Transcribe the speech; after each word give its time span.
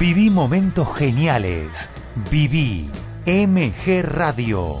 Viví 0.00 0.30
momentos 0.30 0.88
geniales. 0.96 1.90
Viví 2.30 2.88
MG 3.26 4.00
Radio. 4.00 4.80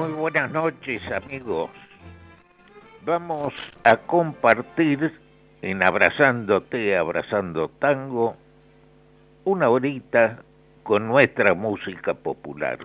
Muy 0.00 0.12
buenas 0.12 0.50
noches 0.50 1.02
amigos. 1.12 1.70
Vamos 3.04 3.52
a 3.84 3.98
compartir 3.98 5.12
en 5.60 5.82
Abrazándote, 5.82 6.96
Abrazando 6.96 7.68
Tango, 7.68 8.34
una 9.44 9.68
horita 9.68 10.38
con 10.84 11.06
nuestra 11.06 11.52
música 11.52 12.14
popular. 12.14 12.78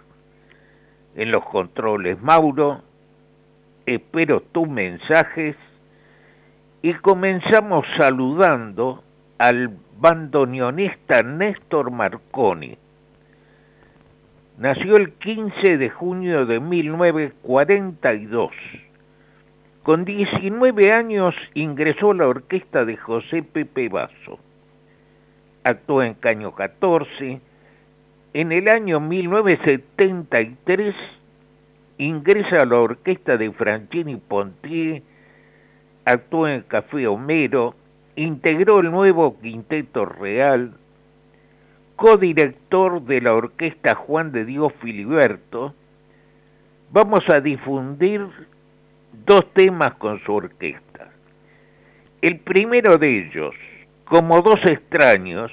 En 1.16 1.32
los 1.32 1.46
controles 1.46 2.22
Mauro, 2.22 2.82
espero 3.86 4.42
tus 4.42 4.68
mensajes 4.68 5.56
y 6.82 6.94
comenzamos 6.96 7.86
saludando 7.98 9.06
al 9.38 9.70
bandoneonista 10.02 11.24
Néstor 11.24 11.92
Marconi 11.92 12.78
Nació 14.58 14.96
el 14.96 15.12
15 15.14 15.78
de 15.78 15.90
junio 15.90 16.46
de 16.46 16.62
1942. 16.62 18.52
Con 19.84 20.06
19 20.06 20.94
años 20.94 21.36
ingresó 21.54 22.12
a 22.12 22.16
la 22.16 22.28
orquesta 22.30 22.86
de 22.86 22.96
José 22.96 23.44
Pepe 23.44 23.90
Basso. 23.90 24.40
Actuó 25.66 26.04
en 26.04 26.14
Caño 26.14 26.56
14. 26.56 27.42
En 28.34 28.54
el 28.54 28.70
año 28.70 29.02
1973 29.02 30.96
ingresa 31.98 32.60
a 32.62 32.66
la 32.66 32.78
orquesta 32.78 33.36
de 33.36 33.52
Franchini 33.52 34.16
Pontier. 34.16 35.04
Actuó 36.06 36.48
en 36.48 36.62
Café 36.62 37.08
Homero. 37.08 37.76
Integró 38.16 38.80
el 38.80 38.90
nuevo 38.90 39.38
Quinteto 39.42 40.06
Real 40.06 40.72
codirector 41.96 43.02
de 43.04 43.22
la 43.22 43.34
orquesta 43.34 43.96
Juan 43.96 44.32
de 44.32 44.46
Dios 44.46 44.74
Filiberto, 44.82 45.74
vamos 46.92 47.22
a 47.30 47.40
difundir 47.40 48.28
dos 49.26 49.52
temas 49.54 49.94
con 49.96 50.20
su 50.24 50.34
orquesta. 50.34 51.12
El 52.22 52.40
primero 52.40 52.98
de 52.98 53.28
ellos, 53.28 53.56
como 54.06 54.42
dos 54.42 54.60
extraños, 54.70 55.52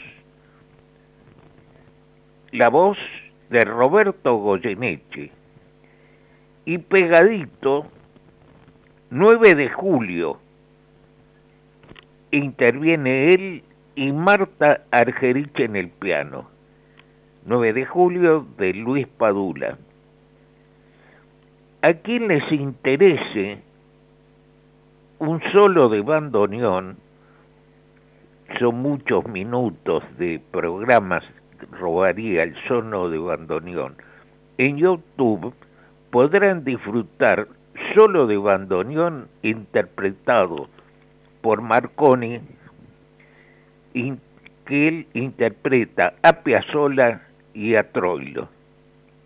la 2.50 2.68
voz 2.68 2.98
de 3.50 3.64
Roberto 3.64 4.36
Goyeneche 4.36 5.30
y 6.64 6.78
pegadito 6.78 7.86
9 9.10 9.54
de 9.54 9.68
julio 9.70 10.38
interviene 12.30 13.28
él 13.28 13.62
y 13.94 14.12
Marta 14.12 14.82
Argerich 14.90 15.58
en 15.60 15.76
el 15.76 15.88
piano. 15.90 16.48
9 17.44 17.72
de 17.72 17.86
julio 17.86 18.46
de 18.56 18.72
Luis 18.72 19.06
Padula. 19.06 19.76
A 21.82 21.92
quien 21.94 22.28
les 22.28 22.52
interese 22.52 23.58
un 25.18 25.40
solo 25.52 25.88
de 25.88 26.00
bandoneón, 26.00 26.96
son 28.58 28.76
muchos 28.76 29.26
minutos 29.26 30.04
de 30.18 30.40
programas, 30.50 31.24
robaría 31.72 32.44
el 32.44 32.54
sono 32.68 33.08
de 33.08 33.18
bandoneón. 33.18 33.96
En 34.58 34.76
YouTube 34.76 35.54
podrán 36.10 36.64
disfrutar 36.64 37.48
solo 37.94 38.26
de 38.26 38.36
bandoneón 38.36 39.28
interpretado 39.42 40.68
por 41.40 41.62
Marconi 41.62 42.40
que 44.66 44.88
él 44.88 45.06
interpreta 45.14 46.14
a 46.22 46.42
Piazzolla 46.42 47.22
y 47.54 47.74
a 47.76 47.90
Troilo. 47.92 48.48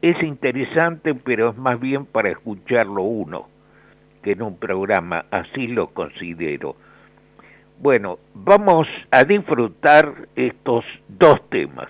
Es 0.02 0.22
interesante, 0.22 1.14
pero 1.14 1.50
es 1.50 1.56
más 1.56 1.80
bien 1.80 2.06
para 2.06 2.30
escucharlo 2.30 3.02
uno 3.02 3.48
que 4.22 4.32
en 4.32 4.42
un 4.42 4.56
programa, 4.56 5.24
así 5.30 5.68
lo 5.68 5.88
considero. 5.88 6.74
Bueno, 7.78 8.18
vamos 8.34 8.88
a 9.10 9.22
disfrutar 9.22 10.12
estos 10.34 10.84
dos 11.08 11.48
temas. 11.48 11.88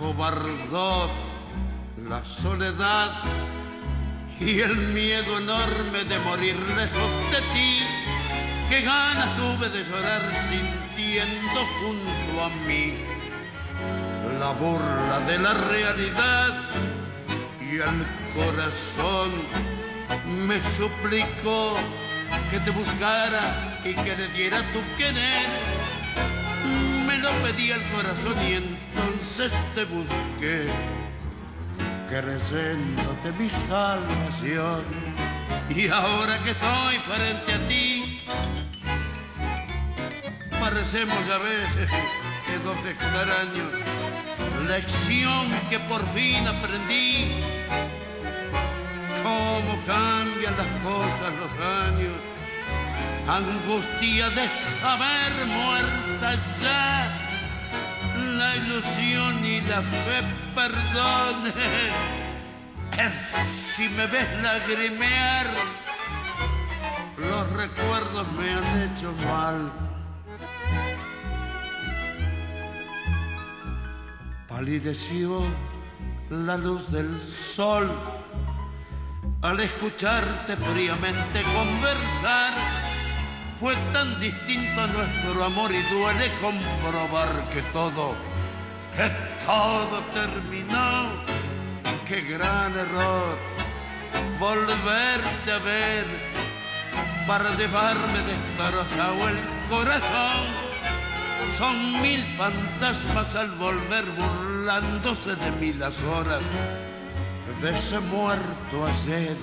Cobardó 0.00 1.10
la 2.08 2.24
soledad 2.24 3.10
y 4.40 4.60
el 4.60 4.74
miedo 4.94 5.38
enorme 5.38 6.04
de 6.04 6.18
morir 6.20 6.56
lejos 6.74 7.10
de 7.30 7.40
ti. 7.52 7.82
Qué 8.70 8.80
ganas 8.80 9.36
tuve 9.36 9.68
de 9.68 9.84
llorar 9.84 10.22
sintiendo 10.48 11.60
junto 11.80 12.44
a 12.44 12.48
mí 12.66 12.94
la 14.40 14.52
burla 14.52 15.20
de 15.26 15.38
la 15.38 15.52
realidad 15.52 16.70
y 17.60 17.74
el 17.74 18.06
corazón 18.34 19.30
me 20.46 20.62
suplicó 20.70 21.76
que 22.50 22.58
te 22.60 22.70
buscara 22.70 23.82
y 23.84 23.92
que 23.92 24.16
le 24.16 24.28
diera 24.28 24.62
tu 24.72 24.80
querer 24.96 25.48
lo 27.20 27.30
pedí 27.42 27.70
el 27.70 27.82
corazón 27.90 28.36
y 28.46 28.54
entonces 28.54 29.52
te 29.74 29.84
busqué, 29.84 30.66
creyéndote 32.08 33.32
mi 33.38 33.50
salvación. 33.50 34.84
Y 35.68 35.88
ahora 35.88 36.38
que 36.42 36.50
estoy 36.50 36.96
frente 36.98 37.52
a 37.52 37.68
ti, 37.68 38.18
parecemos 40.58 41.28
a 41.28 41.38
veces 41.38 41.90
que 42.46 42.58
dos 42.64 42.84
extraños. 42.84 43.72
Lección 44.66 45.50
que 45.68 45.78
por 45.80 46.06
fin 46.14 46.46
aprendí, 46.46 47.40
cómo 49.22 49.78
cambian 49.84 50.54
las 50.56 50.68
cosas 50.82 51.32
los 51.40 51.66
años 51.66 52.29
angustia 53.28 54.30
de 54.30 54.48
saber 54.80 55.46
muerta 55.46 56.34
ya, 56.62 57.08
la 58.36 58.56
ilusión 58.56 59.44
y 59.44 59.60
la 59.62 59.82
fe 59.82 60.22
perdone. 60.54 61.52
Si 63.76 63.88
me 63.88 64.06
ves 64.06 64.42
lagrimear, 64.42 65.46
los 67.16 67.52
recuerdos 67.52 68.26
me 68.32 68.52
han 68.52 68.82
hecho 68.82 69.12
mal. 69.24 69.72
Palideció 74.48 75.44
la 76.28 76.56
luz 76.56 76.90
del 76.90 77.22
sol 77.22 77.90
al 79.42 79.60
escucharte 79.60 80.56
fríamente 80.56 81.42
conversar 81.42 82.89
fue 83.60 83.76
tan 83.92 84.18
distinto 84.18 84.86
nuestro 84.86 85.44
amor 85.44 85.70
y 85.70 85.82
duele 85.92 86.30
comprobar 86.40 87.28
que 87.52 87.60
todo, 87.74 88.14
que 88.96 89.10
todo 89.44 90.00
terminó. 90.14 91.10
qué 92.08 92.22
gran 92.22 92.72
error 92.74 93.36
volverte 94.38 95.52
a 95.52 95.58
ver 95.58 96.06
para 97.26 97.54
llevarme 97.54 98.20
destrozado 98.22 99.28
el 99.28 99.38
corazón. 99.68 100.70
Son 101.58 102.00
mil 102.00 102.24
fantasmas 102.38 103.34
al 103.34 103.50
volver 103.50 104.06
burlándose 104.06 105.36
de 105.36 105.50
mí 105.60 105.74
las 105.74 106.02
horas 106.04 106.40
de 107.60 107.70
ese 107.74 108.00
muerto 108.00 108.86
ayer. 108.86 109.36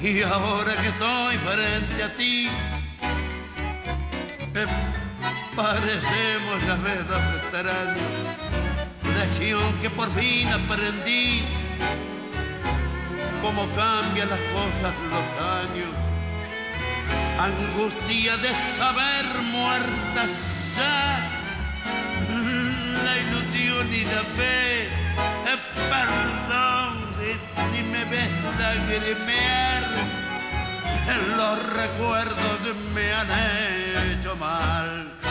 Y 0.00 0.22
ahora 0.22 0.76
que 0.76 0.88
estoy 0.88 1.36
frente 1.38 2.02
a 2.02 2.14
ti, 2.14 2.48
parecemos 5.56 6.62
ya 6.66 6.76
dos 6.76 7.24
extraños. 7.42 7.98
Lección 9.18 9.78
que 9.80 9.90
por 9.90 10.10
fin 10.14 10.48
aprendí, 10.48 11.44
cómo 13.42 13.66
cambian 13.74 14.28
las 14.30 14.40
cosas 14.40 14.94
los 15.10 15.28
años. 15.60 15.94
Angustia 17.38 18.36
de 18.36 18.54
saber 18.54 19.26
muertas 19.42 20.30
ya, 20.76 21.30
la 23.04 23.18
ilusión 23.18 23.92
y 23.92 24.04
la 24.04 24.22
fe, 24.36 24.88
perdón 25.90 27.14
si 27.72 27.82
me 27.82 28.04
ves 28.04 28.30
lagrimear, 28.58 29.84
los 31.36 31.72
recuerdos 31.72 32.60
me 32.94 33.12
han 33.12 33.30
mal. 34.36 35.23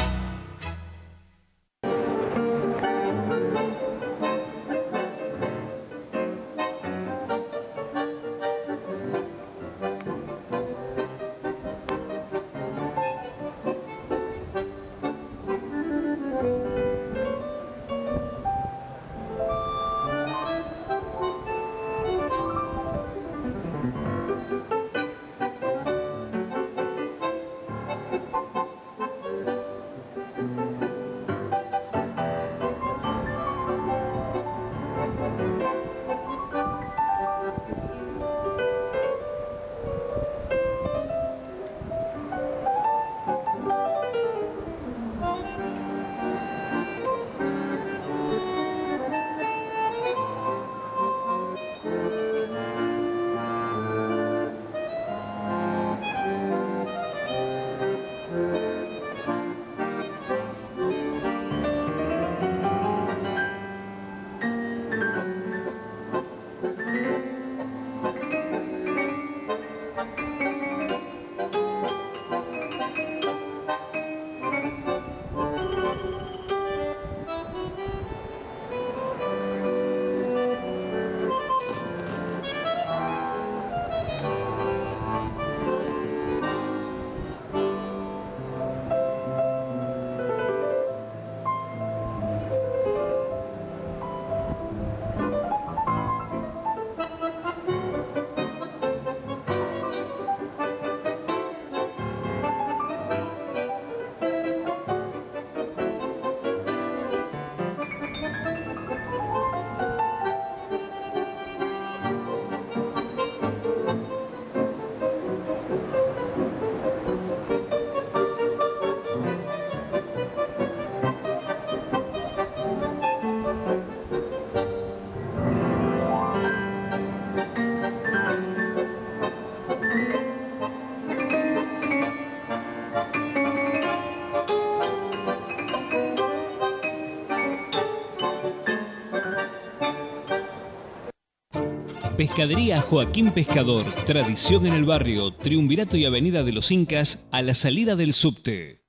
Pescadería 142.24 142.80
Joaquín 142.80 143.34
Pescador, 143.34 143.84
tradición 144.08 144.66
en 144.66 144.72
el 144.72 144.86
barrio, 144.86 145.34
Triunvirato 145.34 145.98
y 145.98 146.06
Avenida 146.06 146.44
de 146.44 146.54
los 146.54 146.72
Incas, 146.72 147.28
a 147.34 147.42
la 147.42 147.54
salida 147.54 147.98
del 147.98 148.14
subte. 148.14 148.80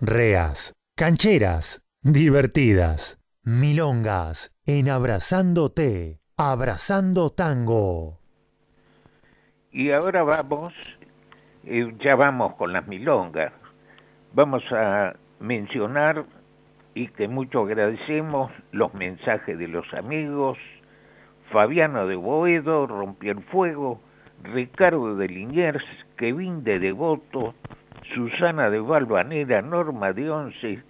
Reas, 0.00 0.72
cancheras, 0.96 1.82
divertidas, 2.00 3.22
milongas, 3.42 4.56
en 4.64 4.88
Abrazándote, 4.88 6.20
Abrazando 6.38 7.28
Tango. 7.28 8.20
Y 9.70 9.90
ahora 9.90 10.22
vamos, 10.22 10.72
eh, 11.64 11.92
ya 12.02 12.14
vamos 12.14 12.54
con 12.54 12.72
las 12.72 12.88
milongas. 12.88 13.52
Vamos 14.32 14.62
a 14.72 15.14
mencionar 15.40 16.24
y 16.94 17.08
que 17.08 17.28
mucho 17.28 17.64
agradecemos 17.64 18.50
los 18.72 18.94
mensajes 18.94 19.58
de 19.58 19.68
los 19.68 19.92
amigos, 19.92 20.56
Fabiano 21.50 22.06
de 22.06 22.16
Boedo 22.16 22.86
rompió 22.86 23.32
el 23.32 23.42
fuego, 23.44 24.00
Ricardo 24.42 25.16
de 25.16 25.28
Liniers, 25.28 25.84
Kevin 26.16 26.62
de 26.62 26.78
Devoto, 26.78 27.54
Susana 28.14 28.70
de 28.70 28.80
Valvanera, 28.80 29.62
Norma 29.62 30.12
de 30.12 30.30
Once, 30.30 30.82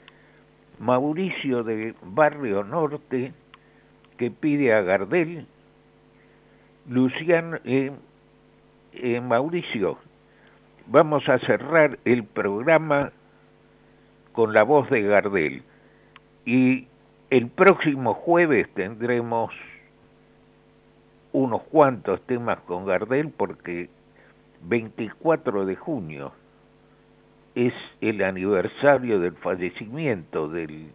Mauricio 0.79 1.63
de 1.63 1.95
Barrio 2.03 2.65
Norte, 2.65 3.33
que 4.17 4.31
pide 4.31 4.75
a 4.75 4.83
Gardel, 4.83 5.47
Luciano, 6.89 7.59
eh, 7.65 7.93
eh, 8.95 9.21
Mauricio, 9.21 9.99
vamos 10.87 11.29
a 11.29 11.39
cerrar 11.41 11.99
el 12.05 12.25
programa 12.25 13.13
con 14.33 14.53
la 14.53 14.63
voz 14.65 14.89
de 14.91 15.03
Gardel. 15.03 15.63
Y 16.45 16.87
el 17.31 17.49
próximo 17.49 18.15
jueves 18.15 18.69
tendremos 18.75 19.53
unos 21.33 21.63
cuantos 21.65 22.21
temas 22.23 22.61
con 22.61 22.87
Gardel 22.87 23.31
porque 23.31 23.89
24 24.63 25.67
de 25.67 25.77
junio 25.77 26.33
es 27.55 27.75
el 28.01 28.23
aniversario 28.23 29.21
del 29.21 29.35
fallecimiento 29.35 30.49
del 30.49 30.91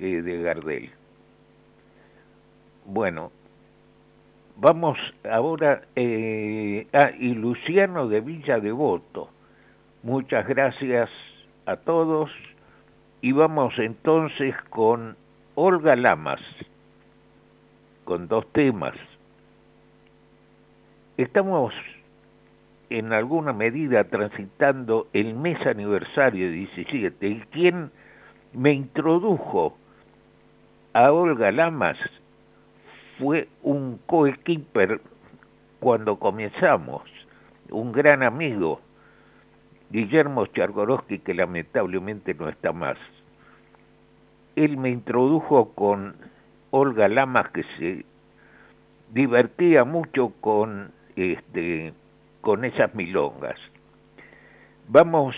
eh, 0.00 0.22
de 0.22 0.42
Gardel. 0.42 0.90
Bueno, 2.86 3.30
vamos 4.56 4.98
ahora 5.30 5.82
eh, 5.94 6.86
a 6.92 7.10
y 7.10 7.34
Luciano 7.34 8.08
de 8.08 8.20
Villa 8.20 8.58
Devoto. 8.58 9.30
Muchas 10.02 10.46
gracias 10.46 11.10
a 11.66 11.76
todos 11.76 12.30
y 13.20 13.32
vamos 13.32 13.74
entonces 13.78 14.54
con 14.70 15.16
Olga 15.54 15.96
Lamas 15.96 16.40
con 18.08 18.26
dos 18.26 18.50
temas. 18.52 18.94
Estamos 21.18 21.74
en 22.88 23.12
alguna 23.12 23.52
medida 23.52 24.04
transitando 24.04 25.08
el 25.12 25.34
mes 25.34 25.58
aniversario 25.66 26.50
17 26.50 27.28
y 27.28 27.40
quien 27.50 27.90
me 28.54 28.72
introdujo 28.72 29.76
a 30.94 31.12
Olga 31.12 31.52
Lamas 31.52 31.98
fue 33.18 33.46
un 33.62 34.00
coequiper 34.06 35.02
cuando 35.78 36.18
comenzamos, 36.18 37.02
un 37.68 37.92
gran 37.92 38.22
amigo, 38.22 38.80
Guillermo 39.90 40.46
Chargorowski, 40.46 41.18
que 41.18 41.34
lamentablemente 41.34 42.32
no 42.32 42.48
está 42.48 42.72
más. 42.72 42.96
Él 44.56 44.78
me 44.78 44.88
introdujo 44.88 45.74
con 45.74 46.14
Olga 46.70 47.08
Lamas, 47.08 47.50
que 47.50 47.62
se 47.78 48.04
divertía 49.12 49.84
mucho 49.84 50.32
con 50.40 50.92
este 51.16 51.92
con 52.40 52.64
esas 52.64 52.94
milongas. 52.94 53.58
Vamos 54.88 55.34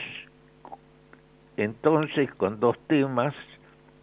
entonces 1.57 2.33
con 2.35 2.61
dos 2.61 2.79
temas, 2.87 3.35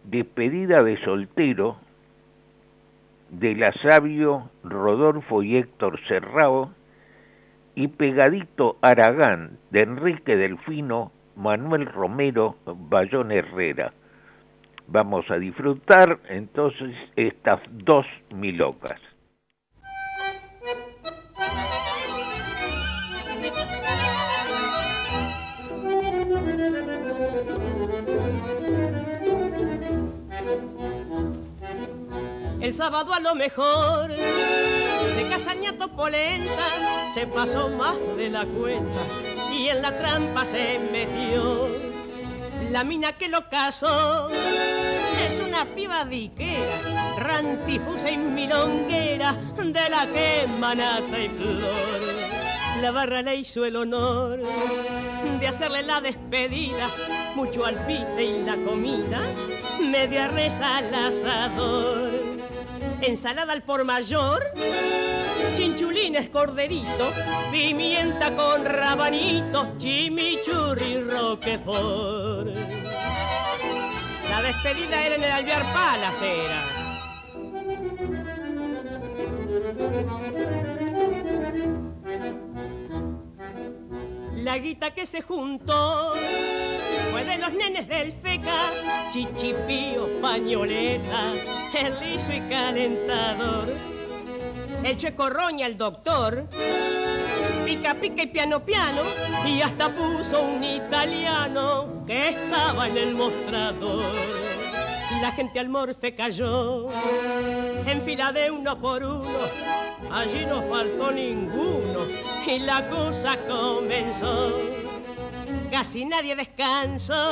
despedida 0.04 0.82
de 0.82 1.02
soltero 1.04 1.76
de 3.30 3.54
la 3.54 3.72
sabio 3.82 4.50
Rodolfo 4.64 5.42
y 5.42 5.56
Héctor 5.56 6.00
Serrao 6.08 6.72
y 7.74 7.88
pegadito 7.88 8.76
Aragán 8.80 9.58
de 9.70 9.80
Enrique 9.80 10.36
Delfino, 10.36 11.12
Manuel 11.36 11.86
Romero, 11.86 12.56
Bayón 12.64 13.30
Herrera. 13.30 13.92
Vamos 14.90 15.30
a 15.30 15.36
disfrutar 15.36 16.18
entonces 16.30 16.96
estas 17.14 17.60
dos 17.68 18.06
milocas. 18.30 18.98
El 32.62 32.72
sábado 32.72 33.12
a 33.12 33.20
lo 33.20 33.34
mejor 33.34 34.10
se 35.14 35.28
casa 35.28 35.54
ñato 35.54 35.88
polenta, 35.88 37.12
se 37.12 37.26
pasó 37.26 37.68
más 37.68 37.98
de 38.16 38.30
la 38.30 38.46
cuenta 38.46 39.00
y 39.52 39.68
en 39.68 39.82
la 39.82 39.98
trampa 39.98 40.46
se 40.46 40.78
metió. 40.90 41.68
La 42.70 42.84
mina 42.84 43.12
que 43.12 43.28
lo 43.28 43.48
casó 43.48 44.28
es 45.28 45.38
una 45.38 45.64
piba 45.74 46.04
diquera, 46.04 47.16
rantifusa 47.18 48.10
y 48.10 48.16
milonguera, 48.16 49.34
de 49.56 49.90
la 49.90 50.06
que 50.06 50.46
manata 50.58 51.20
y 51.20 51.28
flor. 51.28 52.80
La 52.80 52.90
barra 52.90 53.22
le 53.22 53.36
hizo 53.36 53.64
el 53.64 53.76
honor 53.76 54.40
de 55.40 55.46
hacerle 55.46 55.82
la 55.82 56.00
despedida, 56.00 56.88
mucho 57.34 57.64
alpiste 57.64 58.24
y 58.24 58.42
la 58.44 58.56
comida, 58.56 59.20
media 59.80 60.28
reza 60.28 60.78
al 60.78 60.94
asador 60.94 62.38
ensalada 63.02 63.52
al 63.52 63.62
por 63.62 63.84
mayor, 63.84 64.44
chinchulines 65.54 66.28
corderito, 66.30 67.12
pimienta 67.50 68.34
con 68.34 68.64
rabanito, 68.64 69.74
chimichurri 69.78 71.00
roquefort. 71.00 72.77
La 74.38 74.44
despedida 74.44 75.04
era 75.04 75.16
en 75.16 75.24
el 75.24 75.32
alvear 75.32 75.64
palacera. 75.72 76.64
La 84.36 84.58
guita 84.58 84.94
que 84.94 85.06
se 85.06 85.22
juntó 85.22 86.14
fue 87.10 87.24
de 87.24 87.38
los 87.38 87.52
nenes 87.52 87.88
del 87.88 88.12
feca, 88.12 88.70
chichipío, 89.10 90.20
pañoleta, 90.20 91.32
el 91.76 91.98
liso 91.98 92.32
y 92.32 92.40
calentador. 92.42 93.74
El 94.84 94.96
checo 94.96 95.30
roña, 95.30 95.66
el 95.66 95.76
doctor, 95.76 96.46
pica, 97.64 97.94
pica 97.94 98.22
y 98.22 98.28
piano, 98.28 98.64
piano, 98.64 99.02
y 99.44 99.62
hasta 99.62 99.88
puso 99.88 100.42
un 100.42 100.62
italiano 100.62 101.97
que 102.08 102.30
estaba 102.30 102.88
en 102.88 102.96
el 102.96 103.14
mostrador. 103.14 104.02
La 105.22 105.30
gente 105.30 105.60
al 105.60 105.68
morfe 105.68 106.14
cayó, 106.16 106.88
en 107.86 108.02
fila 108.02 108.32
de 108.32 108.50
uno 108.50 108.80
por 108.80 109.04
uno, 109.04 109.38
allí 110.10 110.44
no 110.46 110.62
faltó 110.62 111.12
ninguno, 111.12 112.06
y 112.46 112.58
la 112.58 112.88
cosa 112.88 113.36
comenzó 113.48 114.56
casi 115.70 116.04
nadie 116.04 116.34
descansó. 116.34 117.30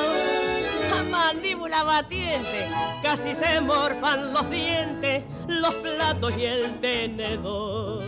A 0.92 1.02
mandíbula 1.10 1.82
batiente, 1.82 2.68
casi 3.02 3.34
se 3.34 3.60
morfan 3.60 4.32
los 4.32 4.48
dientes, 4.50 5.26
los 5.48 5.74
platos 5.76 6.32
y 6.36 6.44
el 6.44 6.80
tenedor. 6.80 8.04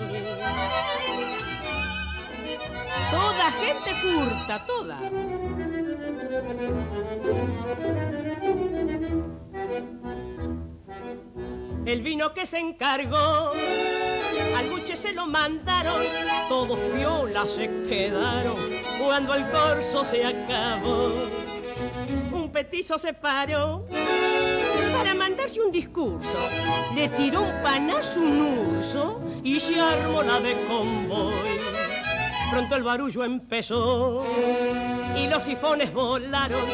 Toda 3.10 3.50
gente 3.52 3.90
curta, 4.02 4.64
toda. 4.66 4.98
El 11.87 12.02
vino 12.02 12.35
que 12.35 12.45
se 12.45 12.59
encargó 12.59 13.52
al 14.57 14.68
buche 14.68 14.95
se 14.95 15.12
lo 15.12 15.26
mandaron, 15.26 16.02
todos 16.49 16.78
violas 16.95 17.50
se 17.50 17.68
quedaron 17.88 18.57
cuando 19.02 19.35
el 19.35 19.49
corso 19.50 20.04
se 20.04 20.25
acabó. 20.25 21.12
Un 22.33 22.50
petizo 22.52 22.99
se 22.99 23.14
paró 23.14 23.87
para 24.97 25.14
mandarse 25.14 25.61
un 25.61 25.73
discurso. 25.73 26.38
Le 26.95 27.09
tiró 27.11 27.42
un 27.42 27.62
panazo 27.62 28.21
un 28.21 28.40
urso 28.40 29.21
y 29.42 29.59
se 29.59 29.80
armó 29.80 30.23
la 30.23 30.40
de 30.40 30.57
convoy. 30.66 31.33
Pronto 32.50 32.76
el 32.76 32.83
barullo 32.83 33.25
empezó 33.25 34.25
y 35.18 35.28
los 35.28 35.42
sifones 35.42 35.92
volaron, 35.92 36.64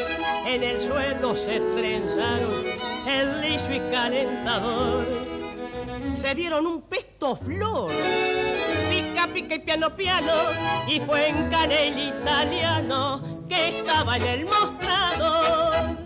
en 0.46 0.62
el 0.62 0.80
suelo 0.80 1.34
se 1.34 1.60
trenzaron 1.60 2.64
el 3.06 3.40
liso 3.40 3.72
y 3.72 3.80
calentador 3.90 5.34
se 6.14 6.34
dieron 6.34 6.66
un 6.66 6.82
pesto 6.82 7.36
flor. 7.36 7.90
Pica, 8.88 9.26
pica 9.32 9.54
y 9.56 9.58
piano, 9.60 9.96
piano, 9.96 10.32
y 10.86 11.00
fue 11.00 11.28
en 11.28 11.50
canel 11.50 11.98
italiano 11.98 13.44
que 13.48 13.80
estaba 13.80 14.16
en 14.16 14.22
el 14.22 14.44
mostrador. 14.44 16.03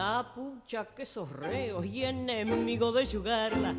La 0.00 0.32
pucha 0.34 0.86
que 0.96 1.04
sos 1.04 1.30
reo 1.30 1.84
y 1.84 2.04
enemigo 2.04 2.90
de 2.90 3.04
jugarla 3.04 3.74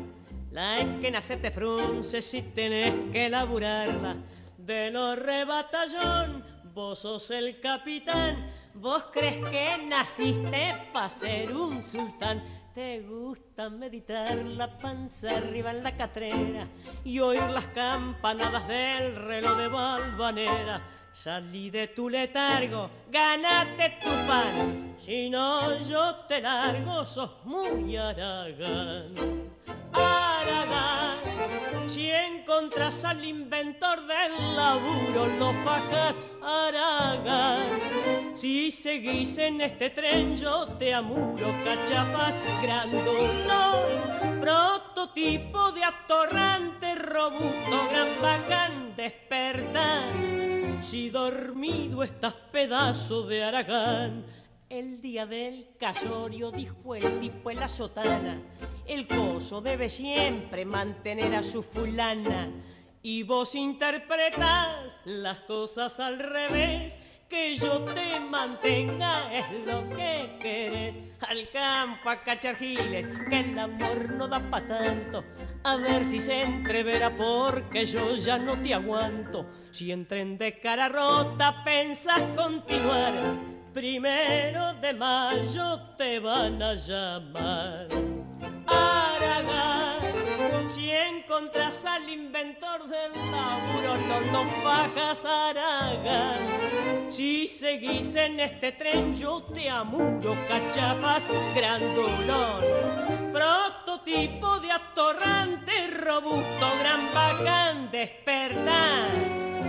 la 0.52 0.78
esquena 0.78 1.20
se 1.20 1.36
te 1.36 1.50
frunce 1.50 2.22
si 2.22 2.42
tenés 2.42 3.10
que 3.10 3.28
laburarla. 3.28 4.14
De 4.56 4.92
los 4.92 5.18
rebatallón, 5.18 6.44
vos 6.72 7.00
sos 7.00 7.28
el 7.32 7.58
capitán. 7.58 8.48
Vos 8.74 9.06
crees 9.12 9.44
que 9.50 9.84
naciste 9.88 10.74
para 10.92 11.10
ser 11.10 11.56
un 11.56 11.82
sultán. 11.82 12.40
Te 12.72 13.00
gusta 13.00 13.68
meditar 13.68 14.36
la 14.36 14.78
panza 14.78 15.38
arriba 15.38 15.72
en 15.72 15.82
la 15.82 15.96
catrera 15.96 16.68
y 17.02 17.18
oír 17.18 17.42
las 17.50 17.66
campanadas 17.66 18.68
del 18.68 19.16
reloj 19.16 19.58
de 19.58 19.66
balvanera. 19.66 21.01
Salí 21.12 21.68
de 21.68 21.88
tu 21.88 22.08
letargo, 22.08 22.88
ganate 23.10 23.98
tu 24.02 24.08
pan, 24.26 24.94
si 24.98 25.28
no 25.28 25.78
yo 25.86 26.16
te 26.26 26.40
largo, 26.40 27.04
sos 27.04 27.30
muy 27.44 27.94
aragán. 27.98 29.12
Aragán, 29.92 31.18
si 31.86 32.10
encontras 32.10 33.04
al 33.04 33.22
inventor 33.22 34.06
del 34.06 34.56
laburo, 34.56 35.26
lo 35.38 35.52
fajas, 35.64 36.16
Aragán. 36.42 37.66
Si 38.34 38.70
seguís 38.70 39.36
en 39.36 39.60
este 39.60 39.90
tren, 39.90 40.34
yo 40.34 40.66
te 40.78 40.94
amuro, 40.94 41.46
cachapas, 41.62 42.34
grandulón, 42.62 44.40
prototipo 44.40 45.72
de 45.72 45.84
atorrante, 45.84 46.94
robusto, 46.94 47.88
gran 47.90 48.08
bacán, 48.22 48.96
despertar 48.96 50.51
si 50.82 51.10
dormido 51.10 52.02
estás 52.02 52.34
pedazo 52.50 53.22
de 53.22 53.44
Aragán. 53.44 54.24
El 54.68 55.00
día 55.00 55.26
del 55.26 55.68
casorio 55.78 56.50
dijo 56.50 56.94
el 56.94 57.20
tipo 57.20 57.50
en 57.50 57.60
la 57.60 57.68
sotana, 57.68 58.40
el 58.86 59.06
coso 59.06 59.60
debe 59.60 59.88
siempre 59.88 60.64
mantener 60.64 61.34
a 61.34 61.42
su 61.42 61.62
fulana. 61.62 62.50
Y 63.02 63.22
vos 63.22 63.54
interpretas 63.54 64.98
las 65.04 65.38
cosas 65.40 66.00
al 66.00 66.18
revés, 66.18 66.96
que 67.32 67.56
yo 67.56 67.80
te 67.80 68.20
mantenga 68.20 69.32
es 69.32 69.46
lo 69.66 69.88
que 69.88 70.36
querés. 70.38 70.98
Al 71.26 71.48
campo 71.50 72.10
a 72.10 72.22
cachar 72.22 72.56
giles, 72.56 73.06
que 73.30 73.40
el 73.40 73.58
amor 73.58 74.10
no 74.10 74.28
da 74.28 74.38
pa' 74.50 74.60
tanto 74.60 75.24
a 75.64 75.76
ver 75.76 76.04
si 76.04 76.20
se 76.20 76.42
entreverá 76.42 77.10
porque 77.16 77.86
yo 77.86 78.16
ya 78.16 78.38
no 78.38 78.56
te 78.56 78.74
aguanto. 78.74 79.46
Si 79.70 79.90
entren 79.92 80.36
de 80.36 80.58
cara 80.58 80.88
rota 80.88 81.62
pensas 81.64 82.20
continuar, 82.36 83.12
primero 83.72 84.74
de 84.74 84.92
mayo 84.92 85.80
te 85.96 86.18
van 86.18 86.62
a 86.62 86.74
llamar. 86.74 87.88
Aragán, 88.66 90.21
si 90.68 90.90
encontras 90.90 91.84
al 91.84 92.08
inventor 92.08 92.88
del 92.88 93.12
laburo, 93.12 93.96
no 94.08 94.20
nos 94.32 94.64
bajas 94.64 95.24
Aragán. 95.24 96.38
Si 97.10 97.46
seguís 97.46 98.14
en 98.14 98.40
este 98.40 98.72
tren, 98.72 99.14
yo 99.14 99.42
te 99.44 99.68
amuro, 99.68 100.34
cachapas 100.48 101.24
grandulón. 101.54 102.62
Prototipo 103.32 104.60
de 104.60 104.72
atorrante, 104.72 105.88
robusto, 105.88 106.66
gran 106.80 107.14
bacán, 107.14 107.90
despertar. 107.90 109.10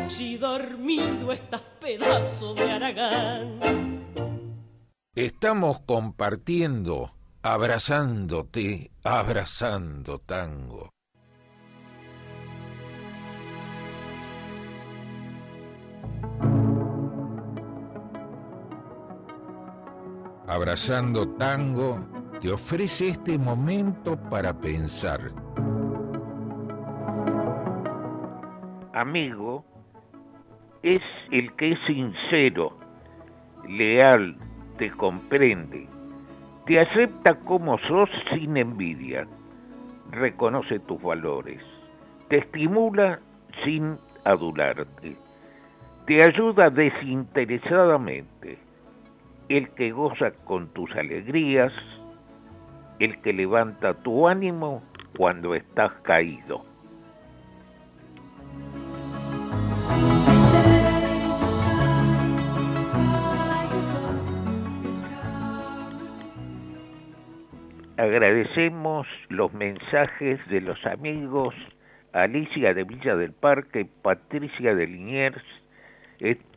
Si 0.09 0.37
dormido 0.37 1.31
estás 1.31 1.61
pedazo 1.79 2.53
de 2.53 2.71
Aragán. 2.71 3.59
Estamos 5.15 5.79
compartiendo 5.81 7.11
abrazándote, 7.43 8.89
abrazando 9.03 10.17
tango. 10.19 10.89
Abrazando 20.47 21.27
Tango 21.35 21.99
te 22.39 22.49
ofrece 22.51 23.09
este 23.09 23.37
momento 23.37 24.17
para 24.29 24.53
pensar. 24.53 25.19
Amigo 28.93 29.65
es 30.81 31.01
el 31.31 31.53
que 31.55 31.73
es 31.73 31.79
sincero, 31.87 32.77
leal, 33.67 34.37
te 34.77 34.91
comprende, 34.91 35.89
te 36.65 36.79
acepta 36.79 37.35
como 37.39 37.77
sos 37.79 38.09
sin 38.31 38.55
envidia, 38.55 39.27
reconoce 40.11 40.79
tus 40.79 41.01
valores, 41.01 41.59
te 42.29 42.37
estimula 42.37 43.19
sin 43.63 43.97
adularte, 44.23 45.17
te 46.07 46.23
ayuda 46.23 46.69
desinteresadamente, 46.69 48.57
el 49.49 49.69
que 49.71 49.91
goza 49.91 50.31
con 50.45 50.69
tus 50.69 50.89
alegrías, 50.95 51.73
el 52.99 53.21
que 53.21 53.33
levanta 53.33 53.93
tu 53.95 54.25
ánimo 54.27 54.81
cuando 55.17 55.55
estás 55.55 55.91
caído. 56.03 56.72
Agradecemos 67.97 69.05
los 69.29 69.53
mensajes 69.53 70.39
de 70.47 70.61
los 70.61 70.83
amigos 70.83 71.53
Alicia 72.11 72.73
de 72.73 72.85
Villa 72.85 73.15
del 73.15 73.33
Parque, 73.33 73.87
Patricia 74.01 74.73
de 74.73 74.87
Liniers. 74.87 75.43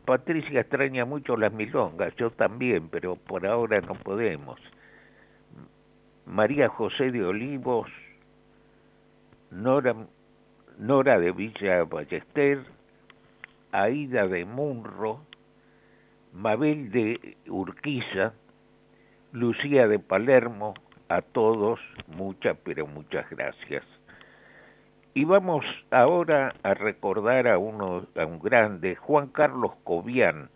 Patricia 0.05 0.61
extraña 0.61 1.05
mucho 1.05 1.37
las 1.37 1.53
milongas, 1.53 2.15
yo 2.15 2.31
también, 2.31 2.89
pero 2.89 3.17
por 3.17 3.45
ahora 3.45 3.81
no 3.81 3.93
podemos. 3.93 4.59
María 6.25 6.69
José 6.69 7.11
de 7.11 7.23
Olivos, 7.23 7.87
Nora, 9.51 9.95
Nora 10.79 11.19
de 11.19 11.31
Villa 11.33 11.83
Ballester, 11.83 12.63
Aida 13.71 14.27
de 14.27 14.43
Munro, 14.43 15.21
Mabel 16.33 16.89
de 16.89 17.37
Urquiza, 17.47 18.33
Lucía 19.33 19.87
de 19.87 19.99
Palermo, 19.99 20.73
a 21.09 21.21
todos 21.21 21.79
muchas, 22.07 22.57
pero 22.63 22.87
muchas 22.87 23.29
gracias. 23.29 23.83
Y 25.13 25.25
vamos 25.25 25.65
ahora 25.89 26.53
a 26.61 26.73
recordar 26.73 27.47
a, 27.47 27.57
uno, 27.57 28.05
a 28.15 28.25
un 28.25 28.39
grande, 28.39 28.95
Juan 28.95 29.27
Carlos 29.27 29.71
Cobian. 29.83 30.49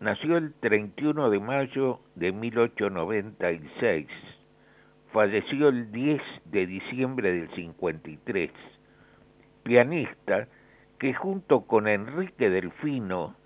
Nació 0.00 0.38
el 0.38 0.54
31 0.54 1.30
de 1.30 1.38
mayo 1.38 2.00
de 2.16 2.32
1896. 2.32 4.08
Falleció 5.12 5.68
el 5.68 5.92
10 5.92 6.20
de 6.46 6.66
diciembre 6.66 7.32
del 7.32 7.50
53. 7.54 8.50
Pianista 9.62 10.48
que 10.98 11.14
junto 11.14 11.62
con 11.62 11.86
Enrique 11.86 12.50
Delfino 12.50 13.36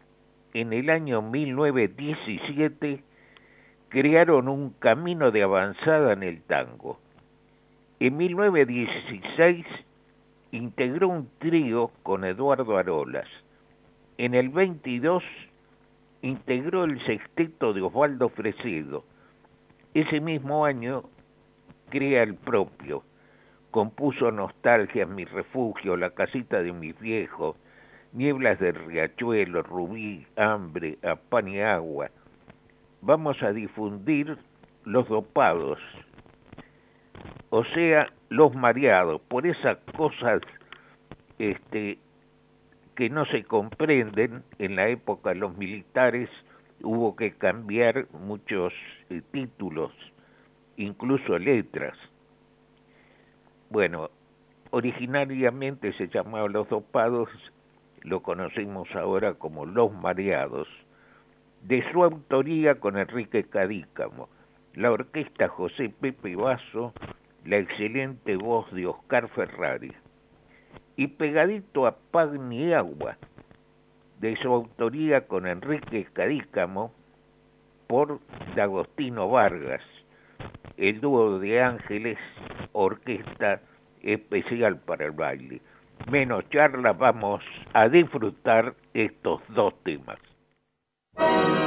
en 0.55 0.73
el 0.73 0.89
año 0.91 1.21
1917 1.23 3.03
crearon 3.95 4.49
un 4.49 4.71
camino 4.71 5.31
de 5.31 5.45
avanzada 5.45 6.15
en 6.15 6.25
el 6.25 6.43
tango. 6.43 6.99
En 8.01 8.17
1916 8.17 9.65
integró 10.51 11.11
un 11.11 11.31
trío 11.39 11.93
con 12.03 12.25
Eduardo 12.25 12.77
Arolas. 12.77 13.29
En 14.19 14.35
el 14.35 14.49
22 14.49 15.23
integró 16.23 16.83
el 16.83 17.07
sexteto 17.07 17.73
de 17.73 17.83
Osvaldo 17.83 18.31
Fresedo. 18.31 19.05
Ese 19.95 20.21
mismo 20.21 20.65
año 20.65 21.05
crea 21.91 22.25
el 22.25 22.35
propio. 22.35 23.05
Compuso 23.71 24.33
Nostalgia, 24.33 25.07
Mi 25.07 25.25
Refugio, 25.25 25.97
La 25.97 26.11
Casita 26.11 26.65
de 26.65 26.73
mis 26.73 26.99
viejos, 26.99 27.55
Nieblas 28.13 28.59
del 28.59 28.75
Riachuelo, 28.75 29.63
Rubí, 29.63 30.27
Hambre, 30.35 30.99
A 31.05 31.15
Pan 31.15 31.47
y 31.47 31.61
Agua, 31.61 32.11
vamos 33.05 33.43
a 33.43 33.53
difundir 33.53 34.37
los 34.85 35.09
dopados, 35.09 35.79
o 37.51 37.65
sea, 37.65 38.09
los 38.31 38.55
mareados, 38.55 39.21
por 39.29 39.47
esas 39.47 39.79
cosas 39.97 40.41
este, 41.39 41.99
que 42.97 43.11
no 43.11 43.27
se 43.27 43.45
comprenden 43.45 44.43
en 44.59 44.77
la 44.77 44.89
época 44.89 45.31
de 45.31 45.37
los 45.37 45.57
militares 45.57 46.31
hubo 46.83 47.15
que 47.15 47.33
cambiar 47.33 48.07
muchos 48.13 48.73
eh, 49.11 49.23
títulos, 49.31 49.93
incluso 50.77 51.39
letras. 51.39 51.97
Bueno, 53.71 54.11
originariamente 54.71 55.93
se 55.95 56.09
llamaba 56.09 56.49
Los 56.49 56.69
Dopados, 56.69 57.29
lo 58.03 58.23
conocemos 58.23 58.89
ahora 58.95 59.35
como 59.35 59.67
Los 59.67 59.93
Mareados 59.93 60.69
de 61.65 61.83
su 61.91 62.05
autoría 62.05 62.75
con 62.75 62.99
Enrique 62.99 63.45
Cadícamo, 63.45 64.29
la 64.75 64.93
orquesta 64.93 65.49
José 65.49 65.89
Pepe 65.89 66.37
Vaso, 66.37 66.93
la 67.47 67.57
excelente 67.57 68.37
voz 68.37 68.71
de 68.73 68.87
Oscar 68.87 69.29
Ferrari, 69.29 69.93
y 70.97 71.07
pegadito 71.07 71.87
a 71.87 71.97
Pagni 72.11 72.75
Agua, 72.75 73.17
de 74.21 74.37
su 74.37 74.53
autoría 74.53 75.27
con 75.27 75.47
Enrique 75.47 76.07
Cadícamo, 76.13 76.93
por 77.87 78.21
D'Agostino 78.55 79.31
Vargas, 79.31 79.83
el 80.77 81.01
dúo 81.01 81.39
de 81.39 81.63
Ángeles, 81.63 82.19
orquesta 82.73 83.63
especial 84.03 84.81
para 84.81 85.07
el 85.07 85.13
baile. 85.13 85.63
Menos 86.11 86.49
charla, 86.51 86.93
vamos 86.93 87.43
a 87.73 87.89
disfrutar 87.89 88.75
estos 88.93 89.41
dos 89.49 89.83
temas. 89.83 90.19
Thank 91.17 91.59
you. 91.59 91.64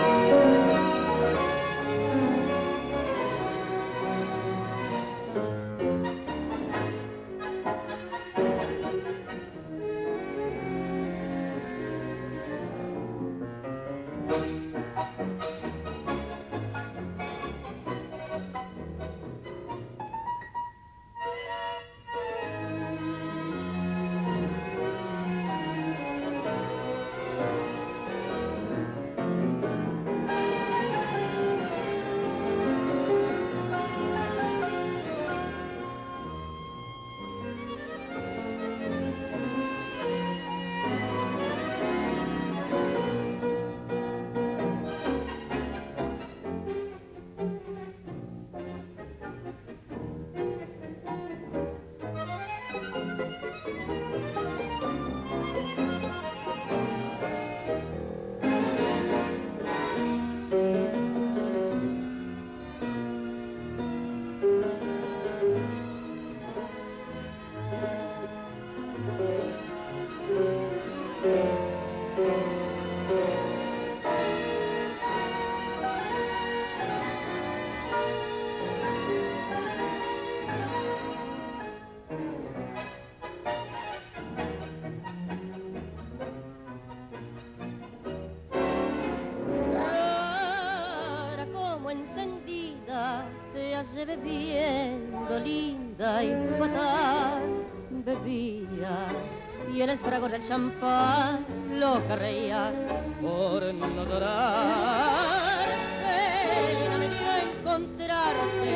Champán 100.47 101.45
lo 101.77 102.01
que 102.07 102.15
reías 102.15 102.73
por 103.21 103.61
no 103.73 104.05
llorar. 104.05 105.67
Pena 106.01 106.97
me 106.97 107.07
dio 107.09 107.31
encontrarte, 107.51 108.75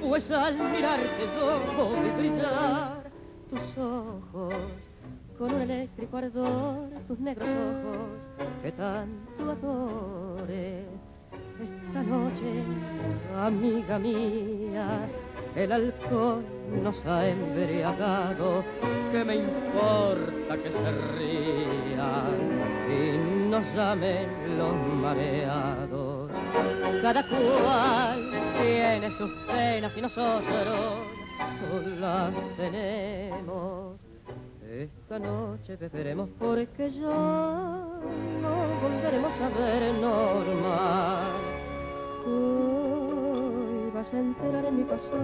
pues 0.00 0.30
al 0.30 0.54
mirarte 0.54 1.24
yo 1.36 1.90
vi 2.02 2.10
brillar 2.18 3.10
tus 3.50 3.78
ojos 3.78 4.54
con 5.38 5.54
un 5.54 5.60
eléctrico 5.62 6.16
ardor, 6.18 6.88
tus 7.08 7.18
negros 7.18 7.48
ojos 7.48 8.08
que 8.62 8.72
tanto 8.72 9.50
adores. 9.50 10.86
Esta 11.62 12.02
noche, 12.02 12.64
amiga 13.44 13.98
mía, 13.98 15.08
el 15.56 15.72
alcohol 15.72 16.44
nos 16.82 17.04
ha 17.06 17.28
embriagado, 17.28 18.64
que 19.10 19.24
me 19.24 19.36
importa 19.36 20.56
que 20.62 20.72
se 20.72 20.92
rían 21.18 22.38
y 22.88 23.48
nos 23.50 23.64
llamen 23.74 24.28
los 24.58 24.74
mareados. 25.02 26.30
Cada 27.02 27.22
cual 27.22 28.30
tiene 28.62 29.10
sus 29.10 29.30
penas 29.52 29.96
y 29.96 30.00
nosotros 30.00 31.12
las 32.00 32.32
tenemos. 32.56 33.96
Esta 34.66 35.18
noche 35.18 35.76
beberemos 35.76 36.30
porque 36.38 36.90
ya 36.90 37.02
no 37.02 38.54
volveremos 38.80 39.32
a 39.40 39.48
ver 39.60 39.94
normal. 40.00 41.42
Vas 44.02 44.14
a 44.14 44.18
enterar 44.18 44.64
en 44.64 44.78
mi 44.78 44.82
pasado, 44.82 45.14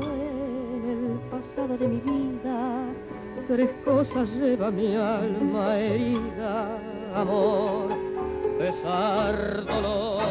en 0.00 1.10
el 1.10 1.18
pasado 1.28 1.76
de 1.76 1.88
mi 1.88 1.96
vida. 1.98 2.84
Tres 3.48 3.68
cosas 3.84 4.30
lleva 4.30 4.70
mi 4.70 4.94
alma 4.94 5.76
herida, 5.76 6.78
amor, 7.16 7.88
pesar, 8.60 9.64
dolor. 9.64 10.22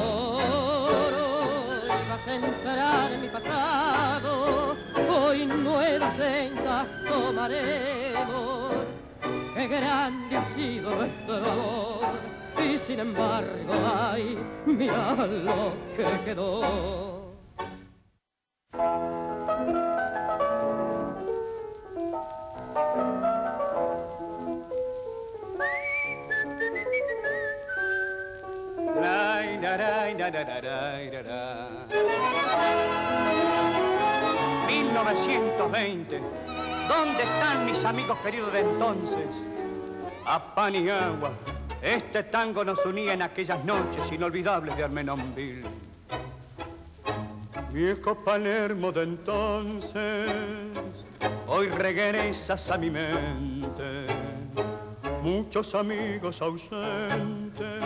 Hoy 1.19 2.01
vas 2.09 2.25
a 2.25 2.35
enterar 2.35 3.11
en 3.11 3.21
mi 3.23 3.27
pasado, 3.27 4.77
hoy 5.13 5.45
nuevas 5.47 6.15
sendas 6.15 6.87
tomaremos. 7.09 8.71
Qué 9.53 9.67
grande 9.67 10.37
ha 10.37 10.47
sido 10.47 10.95
nuestro 10.95 11.35
amor 11.35 12.40
sin 12.91 12.99
embargo, 12.99 13.73
ay, 13.95 14.37
mira 14.65 15.15
lo 15.15 15.71
que 15.95 16.25
quedó. 16.25 17.21
...1920... 34.67 36.19
¿Dónde 36.89 37.23
están 37.23 37.65
mis 37.65 37.85
amigos 37.85 38.17
queridos 38.19 38.51
de 38.51 38.59
entonces? 38.59 39.27
A 40.25 40.53
pan 40.55 40.75
y 40.75 40.89
agua, 40.89 41.31
este 41.81 42.23
tango 42.23 42.63
nos 42.63 42.85
unía 42.85 43.13
en 43.13 43.23
aquellas 43.23 43.63
noches 43.65 44.11
inolvidables 44.11 44.77
de 44.77 44.83
Armenonville. 44.83 45.65
Viejo 47.71 48.15
Palermo 48.23 48.91
de 48.91 49.03
entonces, 49.03 50.31
hoy 51.47 51.67
regresas 51.69 52.69
a 52.69 52.77
mi 52.77 52.91
mente. 52.91 54.07
Muchos 55.23 55.73
amigos 55.73 56.41
ausentes, 56.41 57.83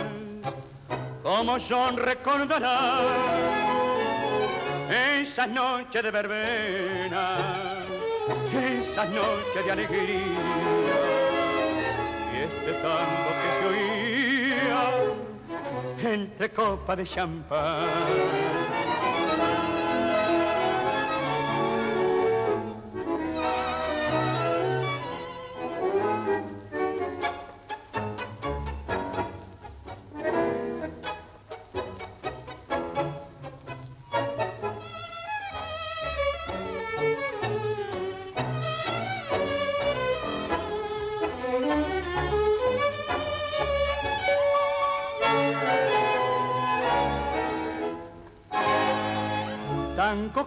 como 1.22 1.56
John 1.58 1.96
recordará 1.96 3.00
esas 5.22 5.48
noches 5.48 6.02
de 6.02 6.10
verbena, 6.10 7.38
esas 8.52 9.08
noches 9.10 9.64
de 9.64 9.72
alegría 9.72 10.85
tango 12.82 13.30
que 13.40 13.48
se 16.02 16.14
entre 16.14 16.48
copa 16.50 16.96
de 16.96 17.04
champán. 17.04 18.85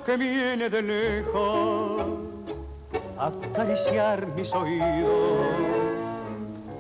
Que 0.10 0.18
viene 0.18 0.72
de 0.72 0.82
lejos 0.82 2.02
a 3.20 3.28
acariciar 3.28 4.26
mis 4.36 4.52
oídos. 4.54 5.44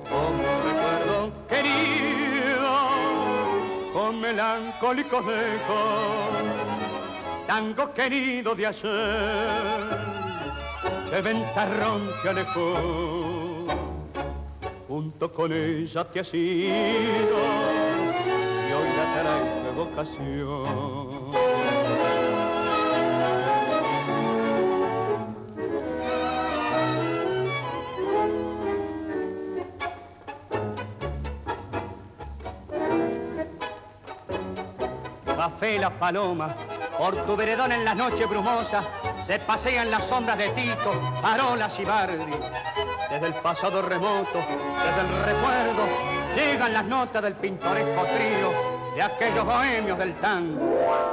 Como 0.09 0.47
recuerdo 0.65 1.31
querido, 1.47 2.71
con 3.93 4.19
melancólicos 4.19 5.23
lejos, 5.27 6.31
tango 7.45 7.93
querido 7.93 8.55
de 8.55 8.65
ayer, 8.65 9.79
de 11.11 11.21
ventarrón 11.21 12.09
que 12.23 12.29
alejó, 12.29 12.73
junto 14.87 15.31
con 15.31 15.53
ella 15.53 16.03
te 16.05 16.21
has 16.21 16.33
ido, 16.33 17.37
y 18.67 18.73
hoy 18.73 18.89
la 18.97 19.21
trae 19.21 19.71
vocación. 19.77 21.08
Café 35.79 35.93
la 35.93 35.99
paloma, 35.99 36.55
por 36.97 37.15
tu 37.25 37.37
veredón 37.37 37.71
en 37.71 37.85
las 37.85 37.95
noches 37.95 38.27
brumosas, 38.27 38.83
se 39.25 39.39
pasean 39.39 39.89
las 39.89 40.03
sombras 40.09 40.37
de 40.37 40.49
Tito, 40.49 40.91
Parolas 41.21 41.73
y 41.79 41.85
Bardi. 41.85 42.33
Desde 43.09 43.27
el 43.27 43.33
pasado 43.35 43.81
remoto, 43.81 44.39
desde 44.39 45.01
el 45.01 45.23
recuerdo, 45.23 45.87
llegan 46.35 46.73
las 46.73 46.83
notas 46.83 47.23
del 47.23 47.35
pintoresco 47.35 48.03
trío 48.03 48.93
de 48.93 49.01
aquellos 49.01 49.45
bohemios 49.45 49.97
del 49.97 50.15
tango. 50.19 51.08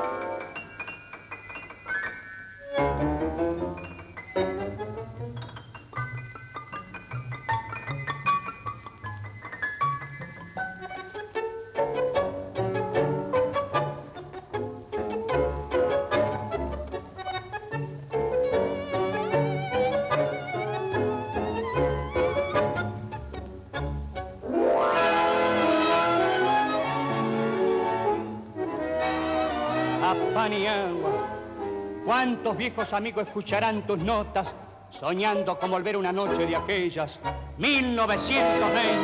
¿Cuántos 32.57 32.75
viejos 32.75 32.93
amigos 32.95 33.27
escucharán 33.27 33.87
tus 33.87 33.99
notas 33.99 34.55
soñando 34.99 35.59
con 35.59 35.71
volver 35.71 35.95
una 35.95 36.11
noche 36.11 36.47
de 36.47 36.57
aquellas 36.57 37.19
1920? 37.59 38.97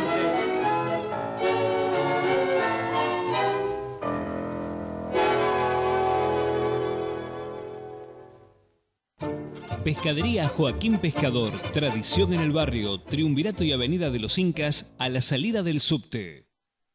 Pescadería 9.84 10.48
Joaquín 10.48 10.96
Pescador, 10.96 11.52
tradición 11.74 12.32
en 12.32 12.40
el 12.40 12.52
barrio, 12.52 13.02
Triunvirato 13.02 13.64
y 13.64 13.72
Avenida 13.74 14.08
de 14.08 14.18
los 14.18 14.38
Incas, 14.38 14.94
a 14.98 15.10
la 15.10 15.20
salida 15.20 15.62
del 15.62 15.80
subte. 15.80 16.48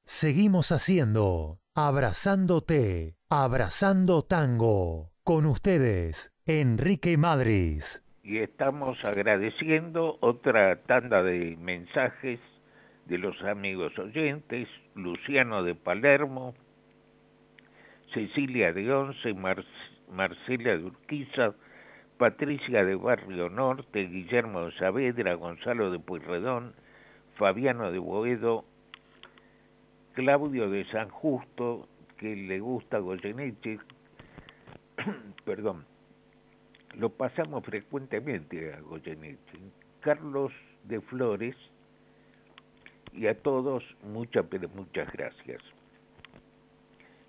Seguimos 0.06 0.72
haciendo 0.72 1.60
abrazándote, 1.76 3.16
abrazando 3.30 4.24
tango. 4.24 5.14
Con 5.24 5.46
ustedes, 5.46 6.32
Enrique 6.50 7.18
Madris. 7.18 8.02
Y 8.24 8.38
estamos 8.38 8.98
agradeciendo 9.04 10.18
otra 10.22 10.78
tanda 10.84 11.22
de 11.22 11.58
mensajes 11.58 12.40
de 13.06 13.18
los 13.18 13.42
amigos 13.44 14.00
oyentes, 14.00 14.70
Luciano 14.96 15.62
de 15.64 15.76
Palermo, 15.76 16.56
Cecilia 18.14 18.72
de 18.72 18.90
Once, 18.94 19.34
Marcela 19.34 20.78
de 20.78 20.86
Urquiza, 20.86 21.54
Patricia 22.18 22.86
de 22.86 22.96
Barrio 22.96 23.50
Norte, 23.50 24.08
Guillermo 24.08 24.68
de 24.68 24.72
Saavedra, 24.78 25.34
Gonzalo 25.34 25.92
de 25.92 26.00
Pueyrredón, 26.00 26.76
Fabiano 27.36 27.92
de 27.92 28.00
Boedo, 28.00 28.64
Claudio 30.14 30.70
de 30.70 30.86
San 30.92 31.10
Justo, 31.10 31.90
que 32.16 32.38
le 32.38 32.62
gusta 32.62 33.00
Goyeneche, 33.00 33.80
perdón, 35.44 35.84
lo 36.98 37.10
pasamos 37.10 37.64
frecuentemente 37.64 38.74
a 38.74 38.82
Goyeneche, 38.82 39.60
Carlos 40.02 40.52
de 40.84 41.00
Flores, 41.02 41.56
y 43.14 43.28
a 43.28 43.40
todos 43.42 43.84
muchas, 44.04 44.46
pero 44.50 44.68
muchas 44.70 45.12
gracias. 45.12 45.62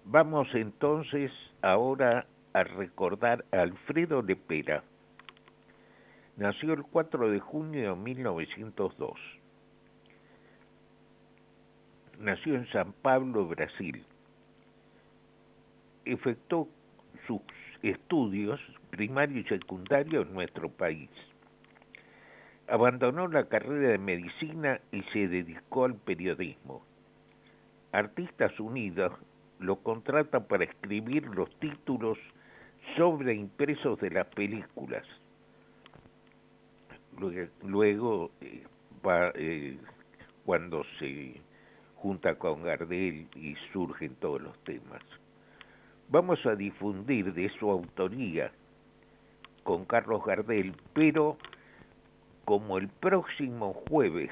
Vamos 0.04 0.48
entonces 0.54 1.30
ahora 1.62 2.26
a 2.52 2.64
recordar 2.64 3.44
a 3.52 3.60
Alfredo 3.60 4.22
Lepera. 4.22 4.82
Nació 6.36 6.72
el 6.72 6.82
4 6.84 7.30
de 7.30 7.40
junio 7.40 7.94
de 7.94 8.02
1902. 8.02 9.12
Nació 12.20 12.54
en 12.54 12.66
San 12.68 12.92
Pablo, 12.92 13.46
Brasil. 13.46 14.04
Efectuó 16.04 16.68
sus 17.26 17.40
estudios 17.82 18.60
primarios 18.90 19.46
y 19.46 19.48
secundarios 19.48 20.26
en 20.26 20.34
nuestro 20.34 20.68
país. 20.68 21.10
Abandonó 22.68 23.28
la 23.28 23.48
carrera 23.48 23.90
de 23.90 23.98
medicina 23.98 24.80
y 24.92 25.02
se 25.12 25.28
dedicó 25.28 25.84
al 25.84 25.94
periodismo. 25.94 26.84
Artistas 27.92 28.58
Unidos 28.60 29.12
lo 29.58 29.76
contrata 29.76 30.40
para 30.40 30.64
escribir 30.64 31.26
los 31.28 31.50
títulos 31.58 32.18
sobre 32.96 33.34
impresos 33.34 33.98
de 34.00 34.10
las 34.10 34.26
películas. 34.28 35.04
Luego, 37.62 38.30
eh, 38.40 38.64
va, 39.04 39.32
eh, 39.34 39.76
cuando 40.44 40.84
se 40.98 41.40
junta 41.96 42.36
con 42.36 42.62
Gardel 42.62 43.26
y 43.34 43.56
surgen 43.72 44.14
todos 44.16 44.40
los 44.40 44.58
temas. 44.64 45.02
Vamos 46.08 46.44
a 46.46 46.54
difundir 46.54 47.34
de 47.34 47.50
su 47.58 47.70
autoría 47.70 48.52
con 49.68 49.84
Carlos 49.84 50.24
Gardel, 50.24 50.74
pero 50.94 51.36
como 52.46 52.78
el 52.78 52.88
próximo 52.88 53.74
jueves 53.86 54.30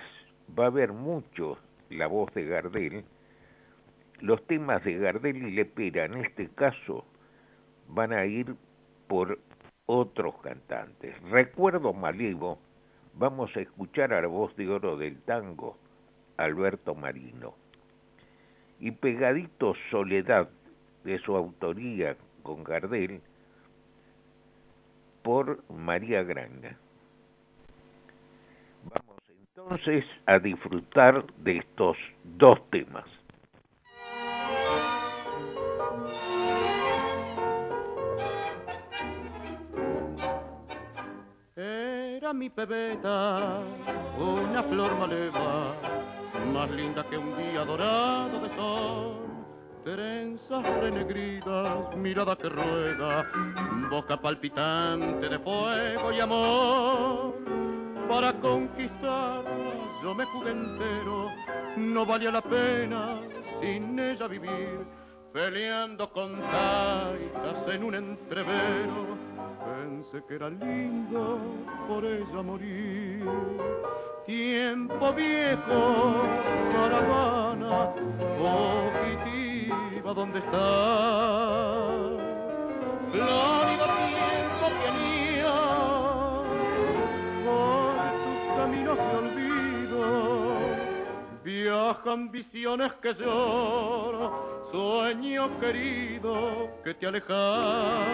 va 0.59 0.64
a 0.64 0.68
haber 0.68 0.94
mucho 0.94 1.59
la 1.90 2.07
voz 2.07 2.33
de 2.33 2.46
Gardel, 2.46 3.05
los 4.20 4.42
temas 4.46 4.83
de 4.83 4.94
Gardel 4.94 5.37
y 5.37 5.51
Lepera 5.51 6.07
en 6.07 6.25
este 6.25 6.49
caso 6.49 7.05
van 7.87 8.14
a 8.14 8.25
ir 8.25 8.55
por 9.09 9.38
otros 9.85 10.38
cantantes. 10.38 11.20
Recuerdo 11.25 11.92
Malevo, 11.92 12.59
vamos 13.12 13.55
a 13.57 13.61
escuchar 13.61 14.14
a 14.14 14.22
la 14.22 14.29
voz 14.29 14.57
de 14.57 14.70
oro 14.70 14.96
del 14.96 15.20
tango, 15.20 15.77
Alberto 16.38 16.94
Marino. 16.94 17.53
Y 18.81 18.90
pegadito 18.92 19.75
Soledad, 19.90 20.49
de 21.05 21.18
su 21.18 21.37
autoría 21.37 22.16
con 22.42 22.64
Gardel, 22.64 23.20
por 25.27 25.59
María 25.69 26.23
Granja. 26.23 26.77
Vamos 28.85 29.21
entonces 29.29 30.05
a 30.25 30.39
disfrutar 30.39 31.27
de 31.39 31.59
estos 31.59 31.97
dos 32.23 32.61
temas. 32.71 33.07
mi 42.35 42.51
pebeta, 42.51 43.61
una 44.19 44.62
flor 44.65 44.99
maleva, 44.99 45.75
más 46.53 46.69
linda 46.71 47.05
que 47.09 47.17
un 47.17 47.37
día 47.37 47.65
dorado 47.65 48.41
de 48.41 48.55
sol. 48.57 49.36
Trenzas 49.87 50.64
renegridas, 50.81 51.96
mirada 51.96 52.35
que 52.35 52.49
ruega, 52.49 53.25
boca 53.88 54.20
palpitante 54.20 55.29
de 55.29 55.38
fuego 55.38 56.11
y 56.11 56.18
amor. 56.18 57.37
Para 58.09 58.33
conquistar 58.33 59.44
yo 60.03 60.12
me 60.12 60.25
jugué 60.25 60.51
entero, 60.51 61.31
no 61.77 62.05
valía 62.05 62.33
la 62.33 62.42
pena 62.42 63.20
sin 63.61 63.96
ella 63.96 64.27
vivir, 64.27 64.85
peleando 65.33 66.11
con 66.11 66.33
taitas 66.33 67.68
en 67.72 67.85
un 67.85 67.94
entrevero 67.94 69.07
Pensé 69.66 70.25
que 70.27 70.35
era 70.35 70.49
lindo 70.49 71.38
por 71.88 72.05
ella 72.05 72.42
morir. 72.42 73.25
Tiempo 74.27 75.12
viejo, 75.12 76.22
caravana, 76.72 77.94
fugitiva, 80.07 80.14
¿dónde 80.14 80.38
está? 80.38 81.87
Florido 83.11 83.87
tiempo 84.14 84.66
tenía 84.85 85.57
por 87.45 87.95
tus 88.23 88.40
caminos 88.57 88.97
de 88.97 89.16
olvido. 89.16 90.03
Viajan 91.45 92.31
visiones 92.31 92.92
que 92.95 93.14
lloro, 93.14 94.69
sueño 94.73 95.61
querido 95.61 96.69
que 96.85 96.95
te 96.95 97.07
alejas 97.07 98.07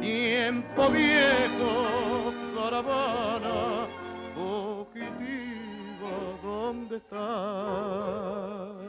tiempo 0.00 0.90
viejo, 0.90 2.32
caravana 2.56 3.86
fugitiva, 4.34 6.10
¿dónde 6.42 6.96
está? 6.96 8.81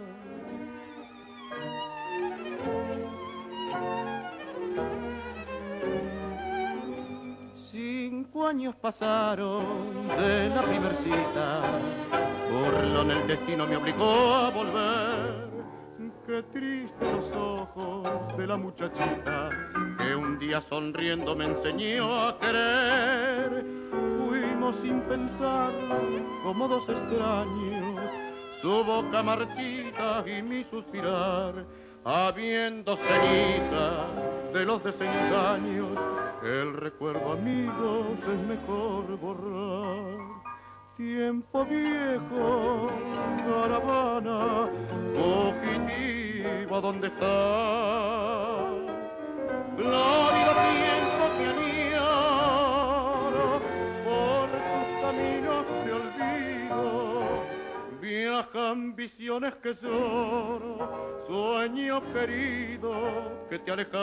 Cinco 8.33 8.47
años 8.47 8.75
pasaron 8.77 10.07
de 10.07 10.49
la 10.49 10.63
primer 10.63 10.95
cita, 10.95 11.61
en 13.01 13.11
el 13.11 13.27
destino 13.27 13.67
me 13.67 13.75
obligó 13.77 14.33
a 14.33 14.49
volver. 14.49 15.49
Qué 16.25 16.41
triste 16.51 17.11
los 17.11 17.31
ojos 17.35 18.35
de 18.35 18.47
la 18.47 18.57
muchachita 18.57 19.51
que 19.99 20.15
un 20.15 20.39
día 20.39 20.61
sonriendo 20.61 21.35
me 21.35 21.45
enseñó 21.45 22.27
a 22.27 22.39
querer. 22.39 23.65
Fuimos 24.27 24.77
sin 24.77 25.01
pensar 25.01 25.71
como 26.43 26.67
dos 26.67 26.89
extraños, 26.89 28.01
su 28.59 28.83
boca 28.83 29.21
marchita 29.21 30.23
y 30.25 30.41
mi 30.41 30.63
suspirar, 30.63 31.67
habiendo 32.05 32.97
ceniza 32.97 34.07
de 34.53 34.65
los 34.65 34.83
desengaños, 34.83 35.97
el 36.43 36.73
recuerdo 36.77 37.31
amigos 37.33 38.17
es 38.21 38.39
mejor 38.47 39.17
borrar 39.19 40.33
tiempo 40.97 41.65
viejo, 41.65 42.89
caravana 43.45 44.69
fugitiva, 45.15 46.81
¿dónde 46.81 47.07
está? 47.07 48.69
Glórido 49.75 50.53
tiempo 50.75 51.23
que 51.37 51.45
añoro 51.97 53.47
por 54.03 54.49
tus 54.51 54.87
caminos 55.01 55.65
de 55.83 55.91
olvido, 55.93 56.81
viajan 57.99 58.95
visiones 58.95 59.55
que 59.63 59.75
lloro, 59.81 60.52
sueño 61.63 62.01
querido 62.11 63.47
que 63.49 63.57
te 63.59 63.71
alejas. 63.71 63.93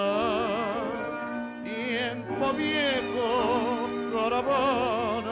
Tiempo 1.63 2.53
viejo, 2.55 3.91
caravana 4.15 5.30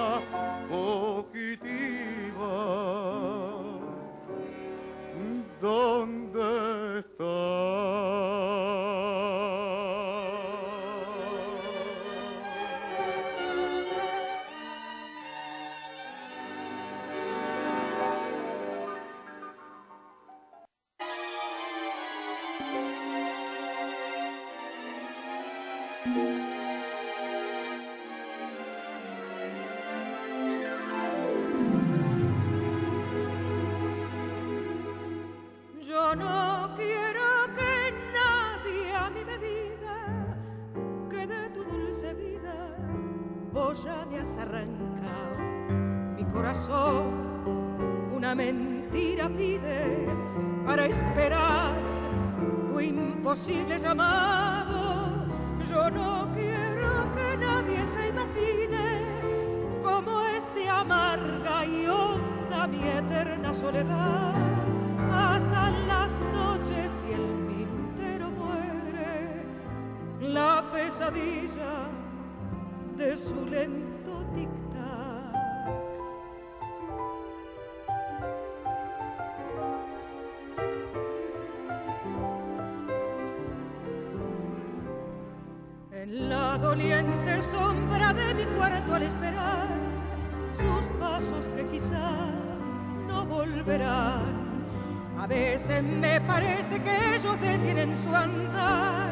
A 95.18 95.26
veces 95.26 95.82
me 95.82 96.20
parece 96.20 96.80
que 96.80 97.16
ellos 97.16 97.40
detienen 97.40 97.96
su 97.98 98.14
andar 98.14 99.10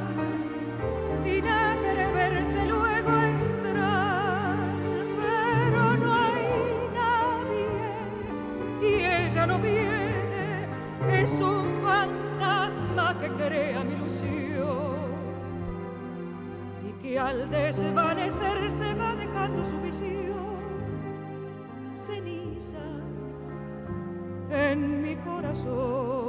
sin 1.21 1.45
atreverse 1.45 2.64
luego 2.64 3.11
a 3.11 3.29
entrar. 3.29 4.57
Pero 5.21 5.97
no 5.97 6.14
hay 6.14 6.47
nadie 6.95 7.69
y 8.88 8.95
ella 9.05 9.47
no 9.49 9.59
viene. 9.59 10.69
Es 11.11 11.33
un 11.33 11.83
fantasma 11.83 13.19
que 13.21 13.29
crea 13.31 13.83
mi 13.83 13.95
ilusión 13.95 14.97
y 16.88 17.03
que 17.03 17.19
al 17.19 17.51
desvanecer 17.51 18.71
se 18.71 18.95
va 18.95 19.16
dejando 19.16 19.69
su 19.69 19.81
visión. 19.81 20.37
Cenizas 21.95 23.15
en 24.50 25.02
mi 25.02 25.16
corazón. 25.16 26.25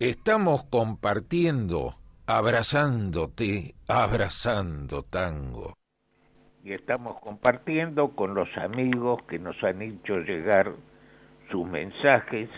Estamos 0.00 0.62
compartiendo, 0.62 1.94
abrazándote, 2.28 3.74
abrazando 3.88 5.02
tango. 5.02 5.74
y 6.62 6.72
estamos 6.72 7.18
compartiendo 7.20 8.10
con 8.10 8.34
los 8.34 8.48
amigos 8.58 9.20
que 9.24 9.40
nos 9.40 9.60
han 9.64 9.82
hecho 9.82 10.18
llegar 10.18 10.70
sus 11.50 11.66
mensajes, 11.66 12.48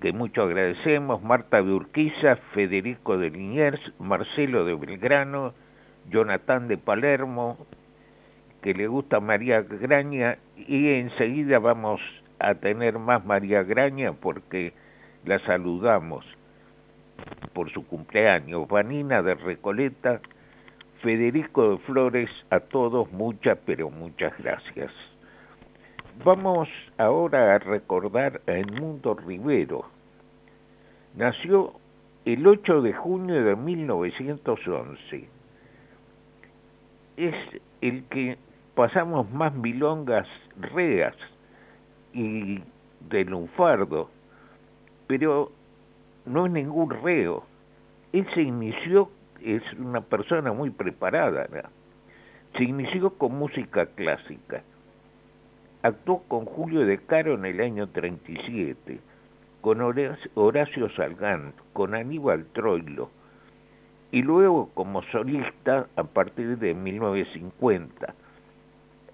que 0.00 0.12
mucho 0.12 0.42
agradecemos, 0.42 1.22
Marta 1.22 1.62
de 1.62 1.72
Urquiza, 1.72 2.34
Federico 2.52 3.16
de 3.16 3.30
Liniers, 3.30 3.80
Marcelo 4.00 4.64
de 4.64 4.74
Belgrano, 4.74 5.54
Jonathan 6.10 6.66
de 6.66 6.78
Palermo, 6.78 7.58
que 8.60 8.74
le 8.74 8.88
gusta 8.88 9.20
María 9.20 9.60
Graña, 9.60 10.38
y 10.56 10.94
enseguida 10.94 11.60
vamos 11.60 12.00
a 12.40 12.56
tener 12.56 12.98
más 12.98 13.24
María 13.24 13.62
Graña 13.62 14.14
porque 14.14 14.72
la 15.24 15.38
saludamos 15.40 16.24
por 17.52 17.70
su 17.72 17.86
cumpleaños, 17.86 18.68
Vanina 18.68 19.22
de 19.22 19.34
Recoleta, 19.34 20.20
Federico 21.02 21.70
de 21.70 21.78
Flores, 21.78 22.30
a 22.50 22.60
todos 22.60 23.10
muchas, 23.12 23.58
pero 23.64 23.90
muchas 23.90 24.36
gracias. 24.38 24.92
Vamos 26.24 26.68
ahora 26.96 27.54
a 27.54 27.58
recordar 27.58 28.40
a 28.46 28.52
Edmundo 28.52 29.14
Rivero. 29.14 29.84
Nació 31.16 31.74
el 32.24 32.46
8 32.46 32.82
de 32.82 32.92
junio 32.92 33.44
de 33.44 33.56
1911. 33.56 35.28
Es 37.16 37.34
el 37.80 38.04
que 38.04 38.36
pasamos 38.74 39.30
más 39.30 39.54
milongas 39.54 40.26
reas 40.56 41.14
y 42.12 42.62
de 43.08 43.24
lunfardo, 43.24 44.10
pero 45.08 45.50
no 46.24 46.46
es 46.46 46.52
ningún 46.52 46.90
reo. 46.90 47.44
Él 48.12 48.24
se 48.34 48.42
inició 48.42 49.10
es 49.42 49.62
una 49.74 50.00
persona 50.00 50.52
muy 50.52 50.70
preparada. 50.70 51.48
Se 52.56 52.64
inició 52.64 53.10
con 53.10 53.38
música 53.38 53.86
clásica. 53.86 54.62
Actuó 55.82 56.22
con 56.24 56.44
Julio 56.44 56.84
De 56.86 56.98
Caro 56.98 57.34
en 57.34 57.44
el 57.44 57.60
año 57.60 57.88
37, 57.88 58.98
con 59.60 59.80
Horacio, 59.80 60.30
Horacio 60.34 60.90
Salgán, 60.90 61.52
con 61.72 61.94
Aníbal 61.94 62.46
Troilo, 62.46 63.10
y 64.10 64.22
luego 64.22 64.70
como 64.74 65.02
solista 65.04 65.86
a 65.94 66.02
partir 66.02 66.58
de 66.58 66.74
1950. 66.74 68.12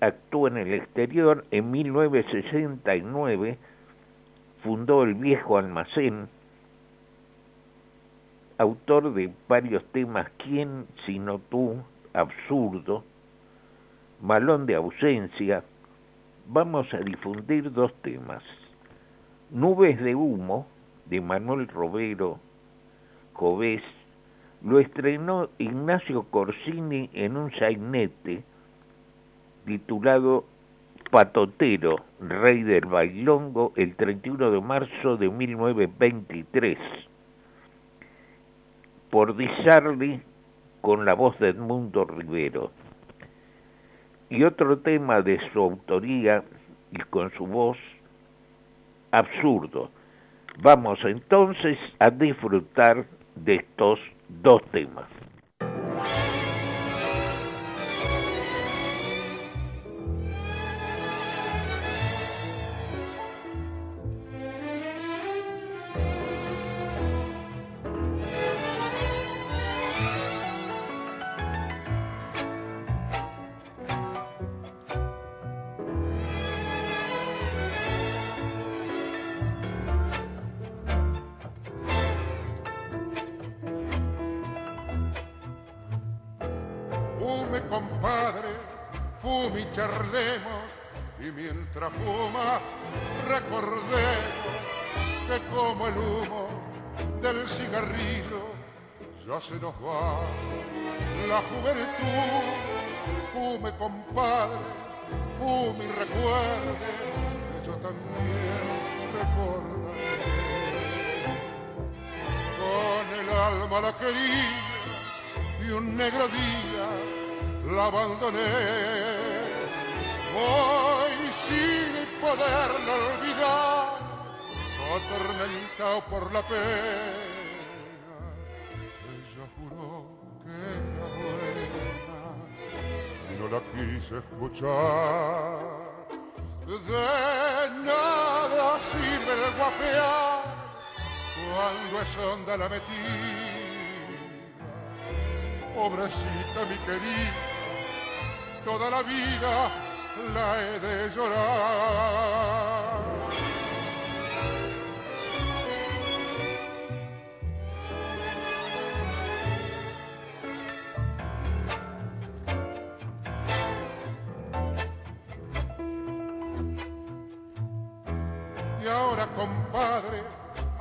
Actuó 0.00 0.48
en 0.48 0.56
el 0.56 0.72
exterior 0.72 1.44
en 1.50 1.70
1969, 1.70 3.58
fundó 4.64 5.02
el 5.02 5.14
Viejo 5.14 5.58
Almacén, 5.58 6.26
autor 8.56 9.12
de 9.12 9.30
varios 9.46 9.84
temas, 9.92 10.26
¿Quién 10.38 10.86
sino 11.04 11.38
tú? 11.50 11.76
Absurdo, 12.14 13.04
Malón 14.22 14.64
de 14.64 14.76
ausencia, 14.76 15.62
vamos 16.48 16.92
a 16.94 16.98
difundir 16.98 17.70
dos 17.72 17.92
temas. 18.00 18.42
Nubes 19.50 20.00
de 20.00 20.14
humo, 20.14 20.66
de 21.06 21.20
Manuel 21.20 21.68
Robero, 21.68 22.38
Jovés, 23.34 23.82
lo 24.62 24.78
estrenó 24.78 25.50
Ignacio 25.58 26.22
Corsini 26.30 27.10
en 27.12 27.36
un 27.36 27.52
sainete 27.52 28.42
titulado 29.66 30.46
Patotero, 31.10 31.96
Rey 32.20 32.62
del 32.62 32.86
Bailongo, 32.86 33.72
el 33.76 33.94
31 33.96 34.50
de 34.50 34.60
marzo 34.60 35.16
de 35.16 35.28
1923 35.28 36.78
por 39.14 39.36
Di 39.36 39.46
Sarli 39.64 40.20
con 40.80 41.04
la 41.04 41.14
voz 41.14 41.38
de 41.38 41.50
Edmundo 41.50 42.04
Rivero. 42.04 42.72
Y 44.28 44.42
otro 44.42 44.78
tema 44.78 45.22
de 45.22 45.38
su 45.52 45.60
autoría 45.60 46.42
y 46.90 46.98
con 47.10 47.30
su 47.34 47.46
voz, 47.46 47.78
absurdo. 49.12 49.90
Vamos 50.62 50.98
entonces 51.04 51.78
a 52.00 52.10
disfrutar 52.10 53.06
de 53.36 53.54
estos 53.54 54.00
dos 54.28 54.62
temas. 54.72 55.06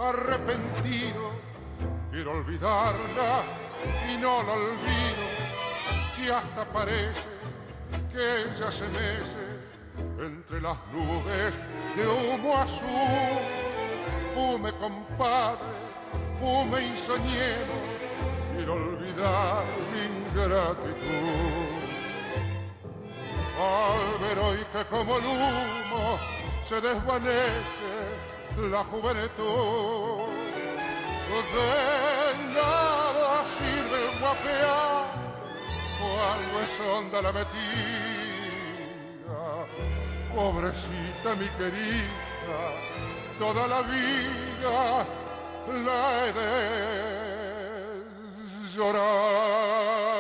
Arrepentido, 0.10 1.32
quiero 2.12 2.32
olvidarla 2.32 3.44
y 4.12 4.18
no 4.18 4.44
la 4.44 4.54
olvido, 4.54 5.26
si 6.14 6.30
hasta 6.30 6.66
parece 6.66 7.28
que 8.12 8.42
ella 8.44 8.72
se 8.72 8.88
mece 8.90 9.64
entre 10.20 10.62
las 10.62 10.78
nubes 10.92 11.54
de 11.96 12.08
humo 12.08 12.58
azul. 12.58 13.40
Fume, 14.34 14.72
compadre, 14.74 15.60
fume 16.40 16.82
y 16.82 16.98
soñemos, 16.98 17.84
quiero 18.56 18.74
olvidar 18.74 19.64
mi 19.92 20.40
ingratitud. 20.40 21.84
Al 23.60 24.20
ver 24.20 24.40
hoy 24.40 24.58
que 24.74 24.86
como 24.86 25.18
el 25.18 25.26
humo 25.26 26.18
se 26.66 26.82
desvanece 26.82 28.33
la 28.58 28.84
juventud. 28.84 30.32
De 31.34 31.74
nada 32.54 33.32
sirve 33.46 34.02
guapear 34.20 35.06
cuando 36.00 36.54
es 36.64 36.76
onda 36.80 37.18
la 37.22 37.32
metida. 37.32 37.54
Pobrecita 40.34 41.30
mi 41.40 41.48
querida, 41.58 42.62
toda 43.40 43.68
la 43.68 43.82
vida 43.82 45.06
la 45.86 46.00
he 46.26 46.34
de 46.34 46.52
llorar. 48.76 50.13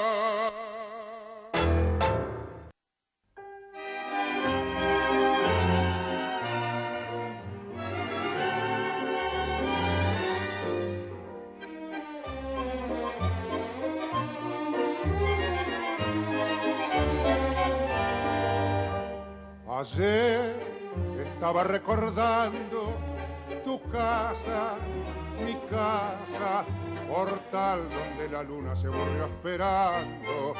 Ayer 19.84 20.55
estaba 21.19 21.65
recordando 21.65 22.93
tu 23.65 23.81
casa, 23.89 24.77
mi 25.43 25.55
casa, 25.69 26.63
portal 27.05 27.81
donde 27.89 28.31
la 28.31 28.43
luna 28.43 28.77
se 28.77 28.88
volvió 28.88 29.25
esperando, 29.25 30.53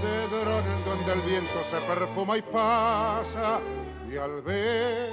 cedrón 0.00 0.64
en 0.66 0.84
donde 0.84 1.12
el 1.12 1.20
viento 1.20 1.62
se 1.70 1.76
perfuma 1.86 2.38
y 2.38 2.42
pasa, 2.42 3.60
y 4.10 4.16
al 4.16 4.42
ver 4.42 5.12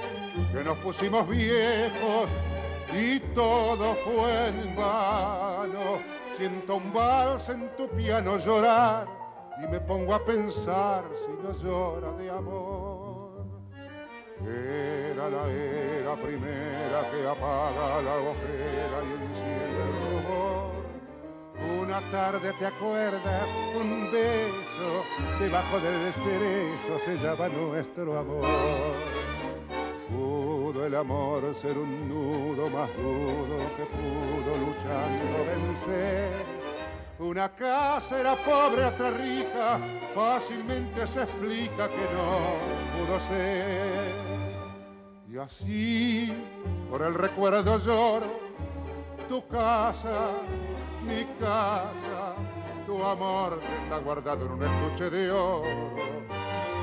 que 0.52 0.64
nos 0.64 0.76
pusimos 0.78 1.28
viejos 1.28 2.26
y 2.92 3.20
todo 3.36 3.94
fue 3.94 4.48
en 4.48 4.74
vano, 4.74 6.00
siento 6.36 6.78
un 6.78 6.92
vals 6.92 7.48
en 7.50 7.68
tu 7.76 7.88
piano 7.90 8.36
llorar 8.36 9.06
y 9.62 9.68
me 9.68 9.78
pongo 9.78 10.12
a 10.12 10.24
pensar 10.24 11.04
si 11.14 11.30
no 11.40 11.52
llora 11.56 12.10
de 12.16 12.30
amor. 12.30 12.93
Era 14.40 15.30
la 15.30 15.48
era 15.48 16.16
primera 16.16 17.10
que 17.10 17.26
apaga 17.26 18.02
la 18.02 18.14
ojera 18.16 18.98
y 19.02 19.12
enciende 19.22 19.80
el 19.86 19.92
rubor. 20.02 20.84
Una 21.82 22.00
tarde 22.10 22.52
te 22.58 22.66
acuerdas, 22.66 23.48
un 23.80 24.10
beso 24.10 25.04
debajo 25.38 25.78
del 25.78 26.12
cerezo 26.12 26.98
sellaba 26.98 27.48
nuestro 27.48 28.18
amor. 28.18 28.44
Pudo 30.10 30.84
el 30.84 30.94
amor 30.96 31.54
ser 31.54 31.78
un 31.78 32.08
nudo 32.08 32.68
más 32.70 32.90
duro 32.96 33.58
que 33.76 33.84
pudo 33.86 34.56
luchando 34.58 35.44
vencer 35.46 36.53
una 37.18 37.48
casa 37.50 38.20
era 38.20 38.34
pobre, 38.36 38.84
otra 38.84 39.10
rica, 39.10 39.78
fácilmente 40.14 41.06
se 41.06 41.22
explica 41.22 41.88
que 41.88 42.06
no 42.14 43.06
pudo 43.06 43.20
ser. 43.20 44.12
Y 45.30 45.38
así, 45.38 46.32
por 46.90 47.02
el 47.02 47.14
recuerdo 47.14 47.78
lloro, 47.78 48.26
tu 49.28 49.46
casa, 49.46 50.32
mi 51.06 51.24
casa, 51.38 52.34
tu 52.86 53.02
amor 53.04 53.60
está 53.82 53.98
guardado 53.98 54.46
en 54.46 54.52
un 54.52 54.62
estuche 54.62 55.10
de 55.10 55.30
oro. 55.30 55.94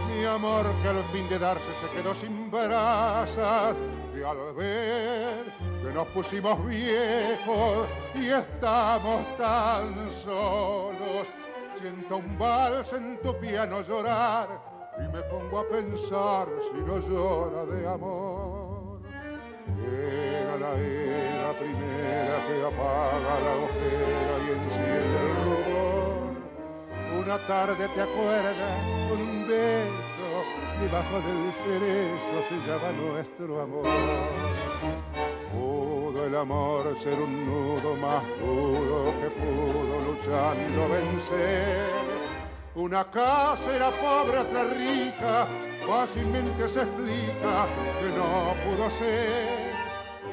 Mi 0.09 0.25
amor 0.25 0.65
que 0.81 0.89
al 0.89 1.03
fin 1.05 1.27
de 1.29 1.39
darse 1.39 1.73
se 1.73 1.89
quedó 1.95 2.13
sin 2.13 2.51
brasas 2.51 3.75
al 4.23 4.53
ver 4.53 5.45
que 5.83 5.93
nos 5.93 6.07
pusimos 6.09 6.65
viejos 6.65 7.87
y 8.15 8.27
estamos 8.29 9.37
tan 9.37 10.11
solos, 10.11 11.27
siento 11.79 12.17
un 12.17 12.37
vals 12.37 12.93
en 12.93 13.19
tu 13.21 13.37
piano 13.39 13.81
llorar 13.81 14.47
y 14.97 15.07
me 15.15 15.21
pongo 15.23 15.59
a 15.59 15.67
pensar 15.69 16.47
si 16.71 16.77
no 16.77 16.99
llora 16.99 17.65
de 17.65 17.87
amor. 17.87 19.01
Era 19.83 20.57
la 20.57 20.73
era 20.75 21.53
primera 21.53 22.37
que 22.47 22.61
apaga 22.65 23.33
la 23.45 23.53
ojera 23.65 24.35
y 24.45 24.51
enciende 24.51 25.19
el 25.21 25.35
rubor 25.45 25.91
una 27.21 27.37
tarde 27.47 27.87
te 27.93 28.01
acuerdas 28.01 28.55
un 29.11 29.47
beso, 29.47 30.10
debajo 30.81 31.21
del 31.21 31.53
cerezo 31.53 32.35
se 32.49 32.55
llama 32.67 32.91
nuestro 32.93 33.61
amor. 33.61 33.85
Pudo 35.53 36.25
el 36.25 36.35
amor 36.35 36.97
ser 36.99 37.13
un 37.19 37.45
nudo 37.45 37.95
más 37.97 38.23
duro 38.39 39.13
que 39.21 39.29
pudo 39.29 39.99
luchando 40.07 40.89
vencer. 40.89 41.85
Una 42.73 43.03
casa 43.03 43.75
era 43.75 43.91
pobre, 43.91 44.39
otra 44.39 44.63
rica, 44.63 45.47
fácilmente 45.85 46.67
se 46.67 46.81
explica 46.81 47.67
que 47.99 48.09
no 48.17 48.55
pudo 48.63 48.89
ser. 48.89 49.71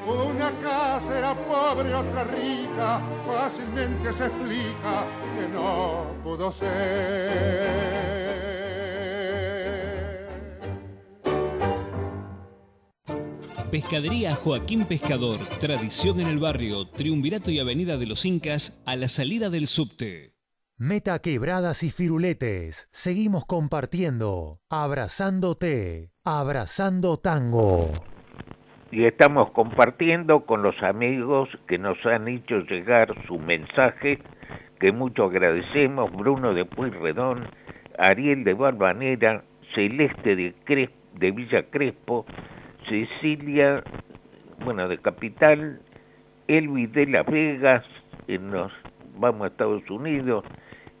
Una 0.07 0.51
casa 0.59 1.17
era 1.19 1.35
pobre, 1.35 1.93
otra 1.93 2.23
rica, 2.23 3.01
fácilmente 3.27 4.11
se 4.11 4.25
explica 4.25 5.03
que 5.37 5.47
no 5.53 6.05
pudo 6.23 6.51
ser. 6.51 8.08
Pescadería 13.69 14.33
Joaquín 14.33 14.85
Pescador, 14.85 15.37
tradición 15.59 16.19
en 16.19 16.27
el 16.27 16.39
barrio, 16.39 16.87
Triunvirato 16.87 17.51
y 17.51 17.59
Avenida 17.59 17.97
de 17.97 18.07
los 18.07 18.25
Incas, 18.25 18.81
a 18.85 18.95
la 18.95 19.07
salida 19.07 19.49
del 19.49 19.67
subte. 19.67 20.33
Meta 20.77 21.19
quebradas 21.19 21.83
y 21.83 21.91
firuletes. 21.91 22.89
Seguimos 22.91 23.45
compartiendo, 23.45 24.59
abrazándote, 24.69 26.11
abrazando 26.23 27.17
tango. 27.17 27.89
Y 28.91 29.05
estamos 29.05 29.51
compartiendo 29.51 30.45
con 30.45 30.63
los 30.63 30.81
amigos 30.81 31.49
que 31.67 31.77
nos 31.77 32.03
han 32.05 32.27
hecho 32.27 32.61
llegar 32.61 33.13
su 33.27 33.37
mensaje, 33.37 34.19
que 34.79 34.91
mucho 34.91 35.25
agradecemos, 35.25 36.11
Bruno 36.11 36.53
de 36.55 36.65
Pueyrredón, 36.65 37.47
Ariel 37.99 38.43
de 38.43 38.53
Barbanera, 38.53 39.43
Celeste 39.75 40.35
de, 40.35 40.55
Cres 40.63 40.89
de 41.19 41.31
Villa 41.31 41.63
Crespo, 41.69 42.25
Cecilia, 42.89 43.83
bueno, 44.65 44.87
de 44.87 44.97
Capital, 44.97 45.79
Elvis 46.47 46.91
de 46.91 47.05
Las 47.05 47.25
Vegas, 47.27 47.85
nos 48.27 48.71
vamos 49.15 49.43
a 49.43 49.47
Estados 49.47 49.87
Unidos, 49.91 50.43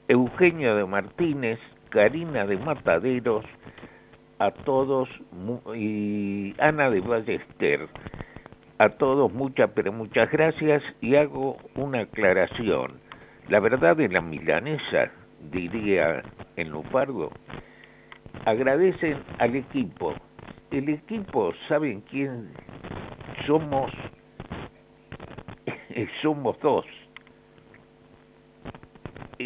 Eugenio 0.07 0.75
de 0.75 0.85
Martínez, 0.85 1.59
Karina 1.89 2.45
de 2.45 2.57
Mataderos, 2.57 3.43
a 4.37 4.51
todos 4.51 5.09
y 5.75 6.53
Ana 6.59 6.91
de 6.91 7.01
Ballester. 7.01 7.89
A 8.77 8.89
todos 8.89 9.33
muchas, 9.33 9.71
pero 9.75 9.91
muchas 9.91 10.31
gracias 10.31 10.81
y 11.01 11.15
hago 11.15 11.57
una 11.75 12.01
aclaración. 12.01 12.93
La 13.49 13.59
verdad 13.59 13.97
de 13.97 14.07
la 14.07 14.21
milanesa, 14.21 15.11
diría 15.51 16.21
en 16.55 16.69
Lufardo, 16.69 17.31
agradecen 18.45 19.17
al 19.39 19.55
equipo. 19.55 20.13
El 20.71 20.89
equipo, 20.89 21.51
¿saben 21.67 22.01
quién 22.01 22.51
somos? 23.47 23.91
somos 26.21 26.59
dos. 26.59 26.85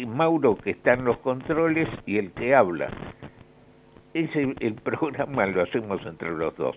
Mauro 0.06 0.56
que 0.56 0.70
está 0.70 0.94
en 0.94 1.04
los 1.04 1.18
controles 1.18 1.88
y 2.04 2.18
el 2.18 2.32
que 2.32 2.54
habla 2.54 2.90
ese 4.14 4.54
el 4.60 4.74
programa 4.82 5.44
lo 5.46 5.62
hacemos 5.62 6.00
entre 6.06 6.30
los 6.30 6.56
dos. 6.56 6.76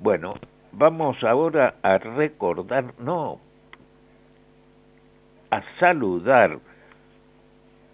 Bueno, 0.00 0.34
vamos 0.72 1.22
ahora 1.22 1.76
a 1.82 1.98
recordar, 1.98 2.92
no, 2.98 3.40
a 5.50 5.62
saludar. 5.78 6.58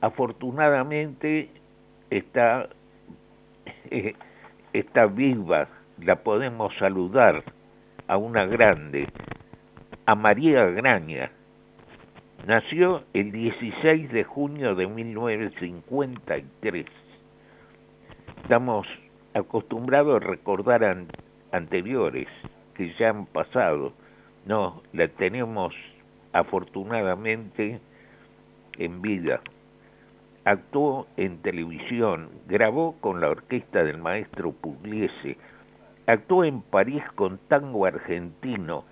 Afortunadamente 0.00 1.50
está 2.10 2.68
eh, 3.90 4.14
está 4.72 5.06
viva, 5.06 5.68
la 6.02 6.16
podemos 6.16 6.74
saludar 6.78 7.44
a 8.06 8.16
una 8.16 8.46
grande, 8.46 9.06
a 10.06 10.14
María 10.14 10.64
Graña. 10.66 11.30
Nació 12.46 13.02
el 13.12 13.32
16 13.32 14.12
de 14.12 14.24
junio 14.24 14.74
de 14.74 14.86
1953 14.86 16.86
estamos 18.48 18.86
acostumbrados 19.34 20.22
a 20.22 20.26
recordar 20.26 21.04
anteriores 21.52 22.28
que 22.74 22.94
ya 22.94 23.10
han 23.10 23.26
pasado. 23.26 23.92
No, 24.46 24.82
la 24.94 25.06
tenemos 25.08 25.74
afortunadamente 26.32 27.78
en 28.78 29.02
vida. 29.02 29.42
Actuó 30.46 31.08
en 31.18 31.42
televisión, 31.42 32.30
grabó 32.48 32.96
con 33.02 33.20
la 33.20 33.28
orquesta 33.28 33.84
del 33.84 33.98
maestro 33.98 34.52
Pugliese, 34.52 35.36
actuó 36.08 36.44
en 36.44 36.62
París 36.62 37.02
con 37.16 37.36
tango 37.48 37.84
argentino, 37.84 38.84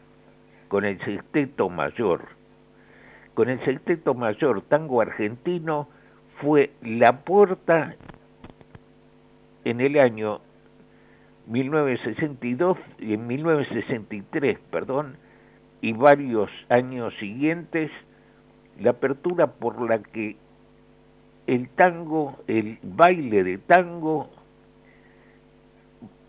con 0.68 0.84
el 0.84 0.98
sexteto 1.02 1.70
mayor. 1.70 2.28
Con 3.32 3.48
el 3.48 3.58
sexteto 3.64 4.12
mayor 4.12 4.60
tango 4.62 5.00
argentino 5.00 5.88
fue 6.42 6.72
la 6.82 7.24
puerta 7.24 7.94
en 9.64 9.80
el 9.80 9.98
año 9.98 10.40
1962 11.46 12.76
y 12.98 13.14
en 13.14 13.26
1963, 13.26 14.58
perdón, 14.70 15.16
y 15.80 15.94
varios 15.94 16.50
años 16.68 17.14
siguientes, 17.18 17.90
la 18.78 18.90
apertura 18.90 19.46
por 19.46 19.80
la 19.88 20.02
que 20.02 20.36
el 21.46 21.70
tango, 21.70 22.36
el 22.46 22.78
baile 22.82 23.42
de 23.42 23.56
tango, 23.56 24.28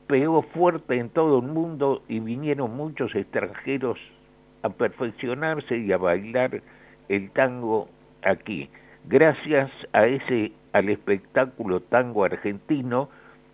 pegó 0.07 0.41
fuerte 0.41 0.97
en 0.97 1.09
todo 1.09 1.39
el 1.39 1.47
mundo 1.47 2.01
y 2.07 2.19
vinieron 2.19 2.75
muchos 2.75 3.13
extranjeros 3.13 3.99
a 4.63 4.69
perfeccionarse 4.69 5.77
y 5.77 5.91
a 5.91 5.97
bailar 5.97 6.61
el 7.09 7.29
tango 7.31 7.89
aquí. 8.23 8.69
Gracias 9.05 9.69
a 9.93 10.05
ese 10.07 10.51
al 10.73 10.89
espectáculo 10.89 11.81
tango 11.81 12.23
argentino 12.23 13.09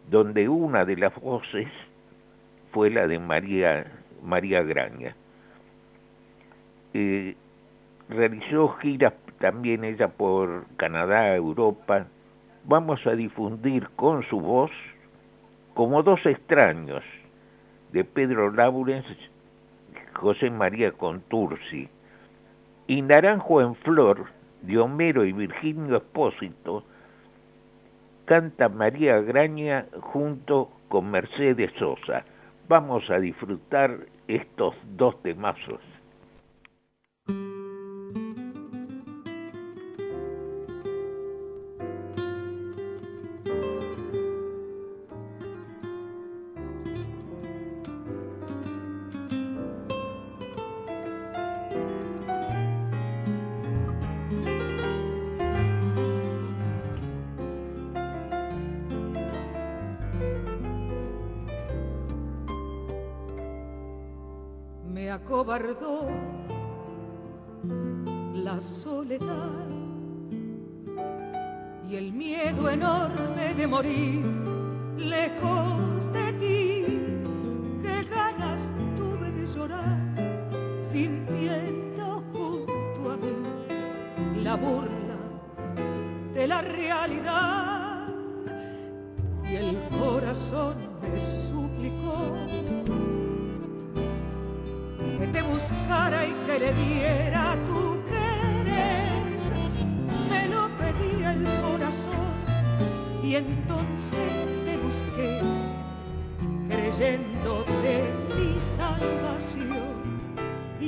donde 0.10 0.50
una 0.50 0.86
de 0.86 0.98
las 0.98 1.16
voces 1.20 1.68
fue 2.72 2.90
la 2.90 3.08
de 3.08 3.20
María, 3.20 3.86
María 4.24 4.64
Graña. 4.64 5.16
Eh, 6.94 7.36
realizó 8.10 8.70
giras 8.80 9.14
también 9.40 9.84
ella 9.84 10.08
por 10.08 10.66
Canadá, 10.78 11.36
Europa. 11.36 12.08
Vamos 12.66 13.06
a 13.06 13.12
difundir 13.12 13.88
con 13.96 14.24
su 14.24 14.40
voz 14.40 14.72
como 15.74 16.04
dos 16.04 16.24
extraños 16.26 17.04
de 17.92 18.04
Pedro 18.04 18.52
Laurens, 18.52 19.06
José 20.14 20.50
María 20.50 20.92
Contursi 20.92 21.90
y 22.88 23.02
Naranjo 23.02 23.62
en 23.62 23.76
Flor 23.76 24.26
de 24.62 24.78
Homero 24.78 25.26
y 25.26 25.34
Virginio 25.34 25.98
Espósito 25.98 26.84
canta 28.26 28.70
María 28.70 29.20
Graña 29.22 29.86
junto 30.00 30.70
con 30.88 31.12
Mercedes 31.12 31.72
Sosa. 31.78 32.24
Vamos 32.68 33.10
a 33.10 33.20
disfrutar 33.20 33.98
estos 34.28 34.76
dos 34.96 35.22
temazos. 35.22 35.82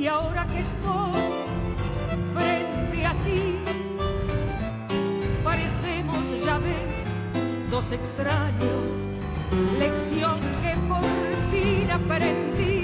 Y 0.05 0.07
ahora 0.07 0.45
que 0.45 0.59
estoy 0.59 1.19
frente 2.35 3.05
a 3.07 3.13
ti, 3.23 3.57
parecemos, 5.43 6.45
ya 6.45 6.59
ves, 6.59 7.71
dos 7.71 7.91
extraños, 7.91 9.13
lección 9.79 10.39
que 10.61 10.75
por 10.87 11.01
fin 11.51 11.89
aprendí. 11.89 12.74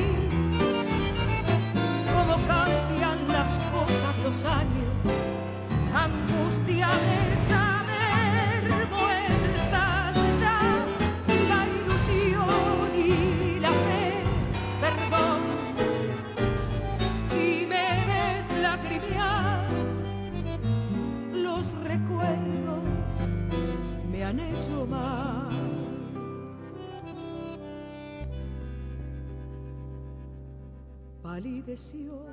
Palideció 31.32 32.26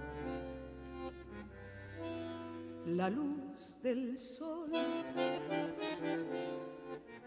la 2.85 3.09
luz 3.09 3.79
del 3.81 4.19
sol 4.19 4.73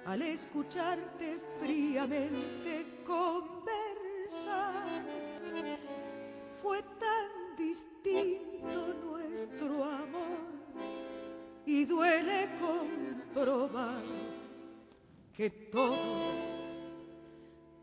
al 0.06 0.22
escucharte 0.22 1.38
fríamente 1.62 3.04
conversar. 3.06 4.84
Fue 6.62 6.84
tan 7.00 7.56
distinto 7.58 8.94
nuestro 9.06 9.86
amor 9.86 10.42
y 11.66 11.86
duele 11.86 12.50
comprobar 12.60 14.04
que 15.32 15.50
todo, 15.50 15.96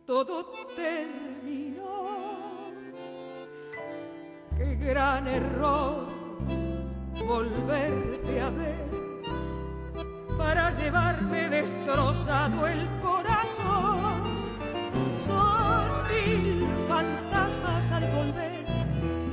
todo 0.04 0.44
terminó. 0.76 2.37
Qué 4.58 4.74
gran 4.74 5.28
error 5.28 6.08
volverte 7.24 8.40
a 8.40 8.50
ver 8.50 8.88
para 10.36 10.76
llevarme 10.76 11.48
destrozado 11.48 12.66
el 12.66 12.84
corazón. 13.00 14.24
Son 15.26 15.88
mil 16.10 16.66
fantasmas 16.88 17.92
al 17.92 18.04
volver, 18.10 18.66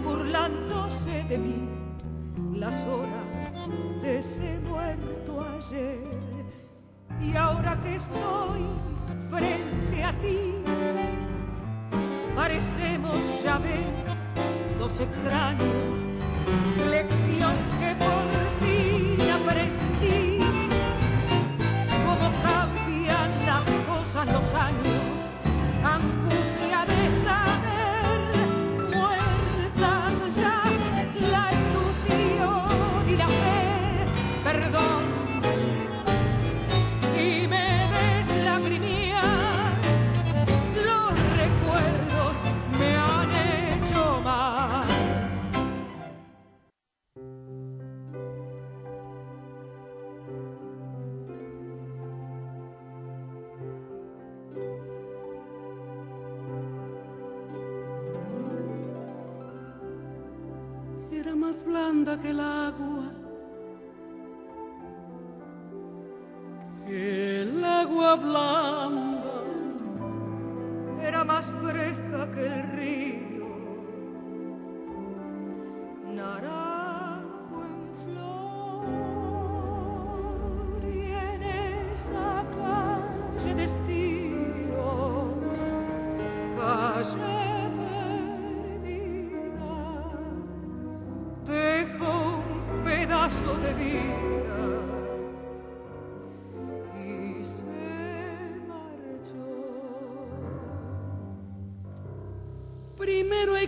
burlándose 0.03 1.23
de 1.23 1.37
mí, 1.39 1.69
las 2.53 2.75
horas 2.85 3.69
de 4.03 4.19
ese 4.19 4.59
muerto 4.59 5.43
ayer. 5.57 6.03
Y 7.19 7.35
ahora 7.35 7.81
que 7.81 7.95
estoy 7.95 8.61
frente 9.31 10.03
a 10.03 10.13
ti, 10.21 10.53
parecemos, 12.35 13.43
ya 13.43 13.57
ves, 13.57 14.05
extraños, 14.83 16.15
lección 16.89 17.55
que 17.79 17.95
por 17.95 18.25
fin 18.59 19.17
aprendí. 19.31 20.39
Cómo 22.05 22.31
cambian 22.43 23.31
las 23.45 23.63
cosas 23.87 24.27
los 24.27 24.53
años, 24.53 24.94
que 62.17 62.29
el 62.29 62.39
agua, 62.39 62.84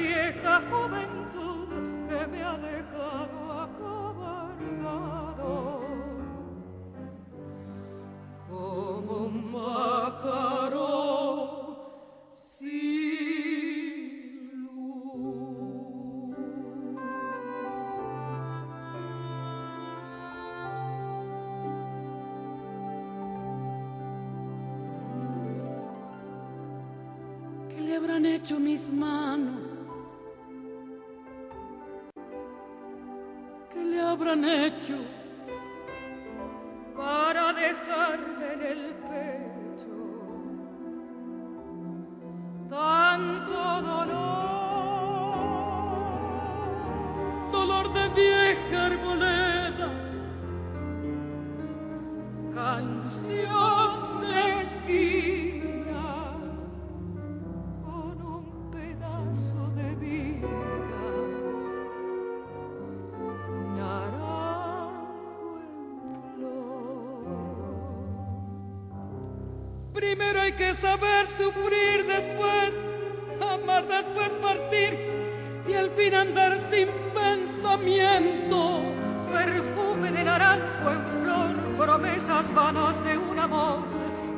Vieja 0.00 0.54
juventud 0.70 1.68
que 2.08 2.20
me 2.26 2.42
ha 2.42 2.56
dejado 2.56 3.38
acobardado. 3.66 5.00
Como 8.48 9.12
un 9.26 9.36
pájaro 9.52 10.88
sin 12.30 12.80
luz. 14.64 15.90
¿Qué 27.68 27.78
le 27.80 27.92
habrán 27.96 28.24
hecho 28.26 28.58
mis 28.58 28.90
manos? 28.90 29.69
¿Qué 34.30 34.36
le 34.36 34.46
habrán 34.46 34.64
hecho? 34.64 35.19
Promesas 81.90 82.54
vanas 82.54 83.02
de 83.02 83.18
un 83.18 83.36
amor 83.36 83.78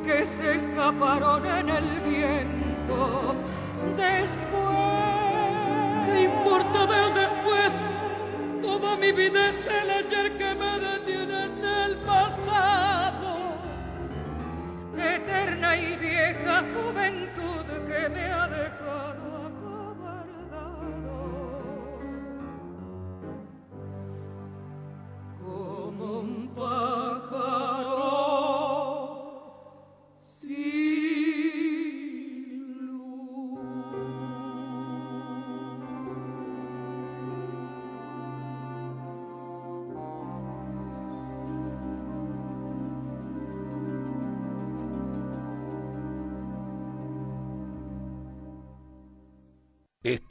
que 0.03 0.25
se 0.25 0.55
escaparon 0.55 1.45
en 1.45 1.69
el 1.69 1.99
viento. 1.99 3.35
Después, 3.95 4.39
¿qué 6.05 6.21
importa 6.23 6.79
del 6.87 7.13
después? 7.13 7.71
Toda 8.59 8.97
mi 8.97 9.11
vida 9.11 9.49
es 9.49 9.55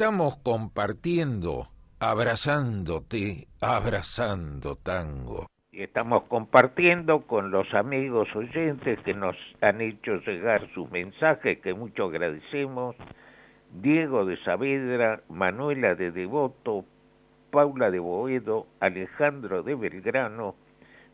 Estamos 0.02 0.36
compartiendo, 0.38 1.68
abrazándote, 2.00 3.46
abrazando 3.60 4.74
tango. 4.74 5.46
Y 5.70 5.84
estamos 5.84 6.24
compartiendo 6.24 7.20
con 7.20 7.52
los 7.52 7.72
amigos 7.72 8.26
oyentes 8.34 8.98
que 9.04 9.14
nos 9.14 9.36
han 9.60 9.80
hecho 9.80 10.16
llegar 10.26 10.68
sus 10.74 10.90
mensajes, 10.90 11.60
que 11.60 11.72
mucho 11.72 12.06
agradecemos. 12.06 12.96
Diego 13.80 14.24
de 14.24 14.42
Saavedra, 14.42 15.20
Manuela 15.28 15.94
de 15.94 16.10
Devoto, 16.10 16.84
Paula 17.52 17.92
de 17.92 18.00
Boedo, 18.00 18.66
Alejandro 18.80 19.62
de 19.62 19.76
Belgrano, 19.76 20.56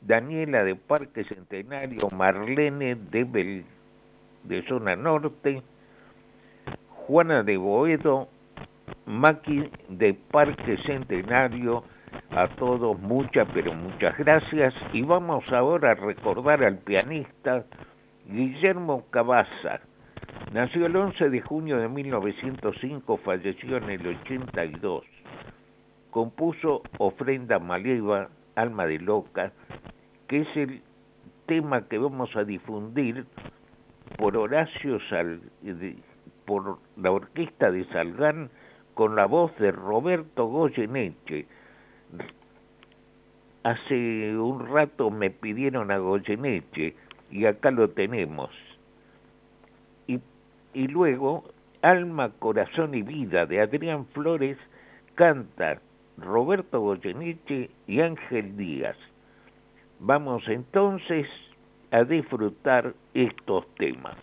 Daniela 0.01 0.64
de 0.64 0.76
Parque 0.76 1.24
Centenario, 1.24 2.09
Marlene 2.16 2.95
de, 2.95 3.24
Bel, 3.24 3.66
de 4.45 4.66
Zona 4.66 4.97
Norte, 4.97 5.62
Juana 7.07 7.43
de 7.43 7.59
Boedo, 7.59 8.28
Maki 9.07 9.70
de 9.89 10.14
Parque 10.14 10.76
Centenario, 10.86 11.84
a 12.30 12.49
todos 12.49 12.99
muchas, 13.01 13.49
pero 13.53 13.72
muchas 13.74 14.16
gracias. 14.18 14.74
Y 14.93 15.03
vamos 15.03 15.51
ahora 15.53 15.93
a 15.93 15.95
recordar 15.95 16.62
al 16.64 16.78
pianista 16.78 17.64
Guillermo 18.26 19.07
Cabaza. 19.11 19.80
Nació 20.53 20.86
el 20.86 20.97
11 20.97 21.30
de 21.30 21.41
junio 21.41 21.78
de 21.78 21.89
1905, 21.89 23.16
falleció 23.18 23.76
en 23.78 23.91
el 23.91 24.07
82. 24.07 25.05
Compuso 26.11 26.82
Ofrenda 26.99 27.59
Maleva, 27.59 28.28
Alma 28.55 28.86
de 28.86 28.99
Loca, 28.99 29.53
que 30.26 30.41
es 30.41 30.57
el 30.57 30.82
tema 31.47 31.89
que 31.89 31.99
vamos 31.99 32.34
a 32.36 32.45
difundir 32.45 33.26
por 34.16 34.36
Horacio 34.36 34.99
Sal, 35.09 35.41
por 36.45 36.78
la 36.97 37.11
orquesta 37.11 37.70
de 37.70 37.84
Salgán 37.86 38.51
con 38.99 39.14
la 39.14 39.26
voz 39.26 39.57
de 39.59 39.70
Roberto 39.70 40.46
Goyeneche. 40.46 41.46
Hace 43.62 44.36
un 44.36 44.66
rato 44.66 45.09
me 45.09 45.30
pidieron 45.30 45.92
a 45.92 45.99
Goyeneche 45.99 46.96
y 47.30 47.46
acá 47.46 47.70
lo 47.70 47.90
tenemos. 47.90 48.51
Y, 50.09 50.88
luego 50.88 51.44
Alma, 51.80 52.32
Corazón 52.40 52.92
y 52.92 53.03
Vida 53.03 53.46
de 53.46 53.61
Adrián 53.61 54.05
Flores 54.07 54.59
canta 55.14 55.80
Roberto 56.16 56.80
Goyeneche 56.80 57.70
y 57.86 58.01
Ángel 58.01 58.57
Díaz. 58.57 58.96
Vamos 60.01 60.42
entonces 60.49 61.28
a 61.92 62.03
disfrutar 62.03 62.94
estos 63.14 63.64
temas. 63.76 64.16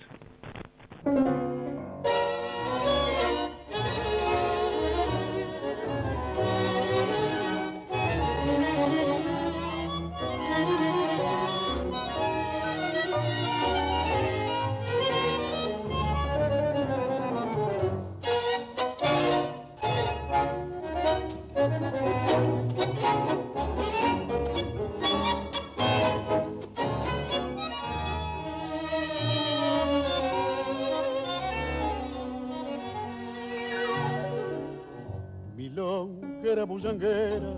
Milonguera 35.65 36.63
bullanguera 36.63 37.53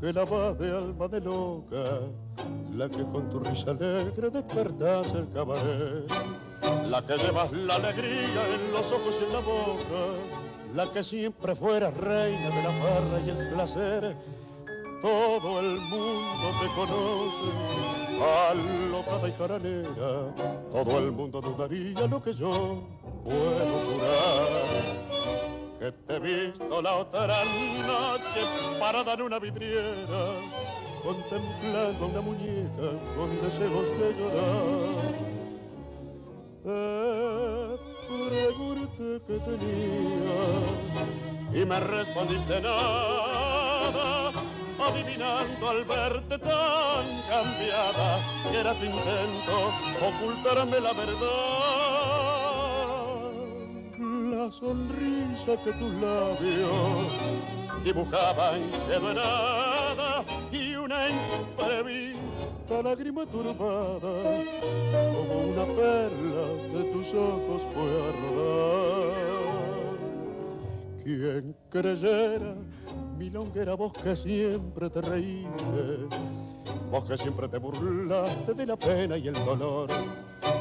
que 0.00 0.12
la 0.12 0.24
va 0.24 0.52
de 0.54 0.70
alma 0.76 1.06
de 1.06 1.20
loca, 1.20 2.00
la 2.74 2.88
que 2.88 3.04
con 3.04 3.30
tu 3.30 3.38
risa 3.38 3.70
alegre 3.70 4.28
despertas 4.28 5.14
el 5.14 5.30
cabaret, 5.32 6.10
la 6.90 7.00
que 7.06 7.16
llevas 7.16 7.52
la 7.52 7.76
alegría 7.76 8.42
en 8.54 8.72
los 8.72 8.90
ojos 8.90 9.20
y 9.20 9.24
en 9.24 9.32
la 9.32 9.38
boca, 9.38 10.02
la 10.74 10.90
que 10.92 11.04
siempre 11.04 11.54
fuera 11.54 11.92
reina 11.92 12.50
de 12.50 12.62
la 12.64 12.72
farra 12.82 13.20
y 13.24 13.30
el 13.30 13.48
placer. 13.50 14.16
Todo 15.00 15.60
el 15.60 15.78
mundo 15.92 16.46
te 16.60 16.66
conoce, 16.74 17.50
alocada 18.50 19.28
y 19.28 19.32
jaranera, 19.32 20.34
todo 20.72 20.98
el 20.98 21.12
mundo 21.12 21.40
dudaría 21.40 22.06
lo 22.08 22.20
que 22.20 22.32
yo 22.32 22.82
puedo 23.22 23.78
jurar 23.86 25.13
que 25.78 25.92
te 25.92 26.16
he 26.16 26.20
visto 26.20 26.82
la 26.82 26.98
otra 26.98 27.26
noche 27.26 28.42
parada 28.78 29.14
en 29.14 29.22
una 29.22 29.38
vidriera, 29.38 30.40
contemplando 31.02 32.06
una 32.06 32.20
muñeca 32.20 32.92
con 33.16 33.40
deseos 33.42 33.88
de 33.98 34.14
llorar. 34.14 35.14
Te 36.64 38.18
pregunté 38.28 39.20
que 39.26 39.38
tenía 39.40 40.42
y 41.52 41.64
me 41.64 41.80
respondiste 41.80 42.60
nada, 42.60 44.32
adivinando 44.80 45.68
al 45.68 45.84
verte 45.84 46.38
tan 46.38 47.22
cambiada 47.28 48.20
que 48.50 48.58
era 48.58 48.74
tu 48.74 48.84
intento 48.84 49.70
ocultarme 50.00 50.80
la 50.80 50.92
verdad 50.92 52.03
la 54.44 54.52
sonrisa 54.52 55.56
que 55.64 55.72
tus 55.72 55.92
labios 56.02 57.08
dibujaban 57.82 58.60
nada 59.14 60.22
y 60.52 60.74
una 60.74 61.08
imprevista 61.08 62.82
lágrima 62.82 63.24
turbada 63.24 64.44
como 65.14 65.34
una 65.50 65.64
perla 65.64 66.46
de 66.74 66.84
tus 66.92 67.14
ojos 67.14 67.62
fue 67.72 67.90
a 68.06 68.12
rodar. 68.20 69.14
¿Quién 71.02 71.56
creyera, 71.70 72.54
milonguera, 73.18 73.74
vos 73.74 73.94
que 73.94 74.14
siempre 74.14 74.90
te 74.90 75.00
reíste, 75.00 76.08
vos 76.90 77.04
que 77.08 77.16
siempre 77.16 77.48
te 77.48 77.58
burlaste 77.58 78.54
de 78.54 78.66
la 78.66 78.76
pena 78.76 79.16
y 79.16 79.28
el 79.28 79.34
dolor? 79.34 79.88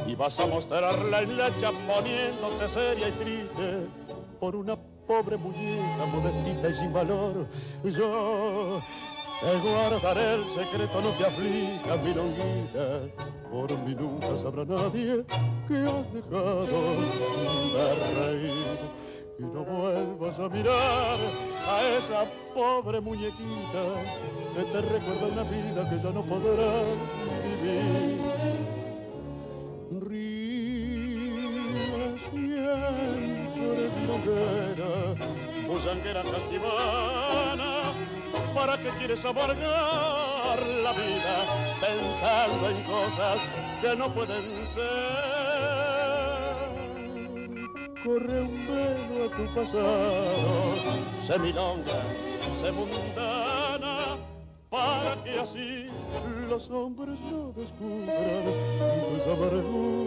y 0.08 0.16
vas 0.16 0.40
a 0.40 0.46
mostrar 0.46 0.98
la 1.06 1.24
hilacha 1.24 1.72
poniéndote 1.88 2.70
seria 2.70 3.10
y 3.10 3.12
triste 3.14 3.88
por 4.40 4.56
una 4.56 4.76
pobre 5.08 5.38
muñeca 5.38 6.06
modestita 6.06 6.70
y 6.70 6.74
sin 6.76 6.94
valor. 6.94 7.48
Yo 7.84 8.82
te 9.42 9.60
guardaré 9.60 10.36
el 10.36 10.48
secreto, 10.48 11.02
no 11.02 11.10
te 11.12 11.26
aflijas, 11.26 12.04
mi 12.04 12.14
longuita, 12.14 13.02
por 13.52 13.78
mí 13.80 13.96
nunca 13.96 14.38
sabrá 14.38 14.66
nadie 14.66 15.26
que 15.68 15.78
has 15.78 16.14
dejado 16.14 16.66
de 17.74 17.96
reír 18.20 19.03
y 19.44 19.54
no 19.54 19.64
vuelvas 19.66 20.40
a 20.40 20.48
mirar 20.50 21.18
a 21.68 21.82
esa 21.98 22.26
pobre 22.54 23.02
muñequita 23.02 23.84
que 24.56 24.64
te 24.64 24.82
recuerda 24.82 25.28
una 25.32 25.44
vida 25.44 25.90
que 25.90 26.00
ya 26.00 26.12
no 26.12 26.24
podrás 26.24 26.86
vivir. 27.44 28.22
Ríe 30.08 30.64
siempre 32.32 33.90
bloguera, 34.06 34.92
bullanguera 35.68 36.24
cantivana, 36.24 37.94
¿para 38.54 38.78
qué 38.78 38.90
quieres 38.98 39.26
amargar 39.26 40.60
la 40.84 40.94
vida 40.94 41.36
pensando 41.82 42.70
en 42.70 42.84
cosas 42.84 43.40
que 43.82 43.96
no 43.96 44.14
pueden 44.14 44.68
ser? 44.74 45.83
Corre 48.04 48.42
un 48.42 48.68
velo 48.68 49.26
a 49.26 49.30
tu 49.38 49.46
pasado, 49.56 50.76
se 51.26 51.40
milonga, 51.40 52.04
se 52.62 52.72
mundana, 52.72 54.18
para 54.70 55.24
que 55.24 55.40
así 55.40 55.88
los 56.50 56.70
hombres 56.70 57.18
no 57.22 57.54
descubran 57.54 58.44
tus 59.10 59.26
amarguras 59.28 60.04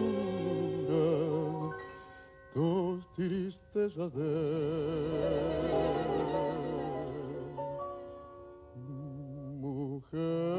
tus 2.57 3.05
tristezas 3.13 4.11
de 4.15 4.23
mujer. 9.59 10.56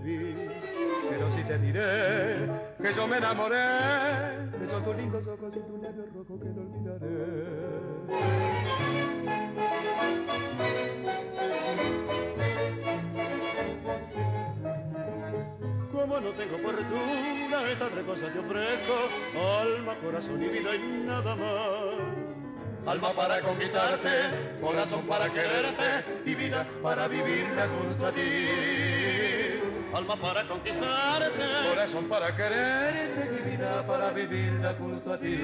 Vi. 0.00 0.34
Pero 1.08 1.30
sí 1.32 1.42
te 1.44 1.58
diré 1.58 2.48
que 2.80 2.92
yo 2.92 3.06
me 3.08 3.18
enamoré 3.18 3.56
de 3.56 4.64
esos 4.64 4.82
tus 4.84 4.96
lindos 4.96 5.26
ojos 5.26 5.52
y 5.56 5.60
tu 5.60 5.76
labio 5.82 6.04
rojo 6.14 6.38
que 6.38 6.48
no 6.48 6.60
olvidaré. 6.62 8.20
Como 15.92 16.20
no 16.20 16.30
tengo 16.32 16.58
fortuna, 16.58 17.70
estas 17.70 17.90
tres 17.90 18.04
cosas 18.04 18.32
te 18.32 18.38
ofrezco, 18.38 18.94
alma, 19.36 19.94
corazón 20.02 20.42
y 20.42 20.48
vida 20.48 20.74
y 20.74 21.04
nada 21.06 21.36
más 21.36 22.30
alma 22.86 23.12
para 23.12 23.40
conquistarte, 23.40 24.08
corazón 24.60 25.02
para 25.06 25.30
quererte 25.30 26.04
y 26.24 26.34
vida 26.34 26.66
para 26.82 27.08
vivirla 27.08 27.68
junto 27.68 28.06
a 28.06 28.12
ti. 28.12 28.99
Alma 29.92 30.16
para 30.16 30.46
conquistarte, 30.46 31.44
corazón 31.68 32.08
para 32.08 32.34
quererte 32.36 33.28
y 33.38 33.50
vida 33.50 33.84
para 33.86 34.10
vivirla 34.12 34.74
junto 34.78 35.12
a 35.12 35.18
ti. 35.18 35.36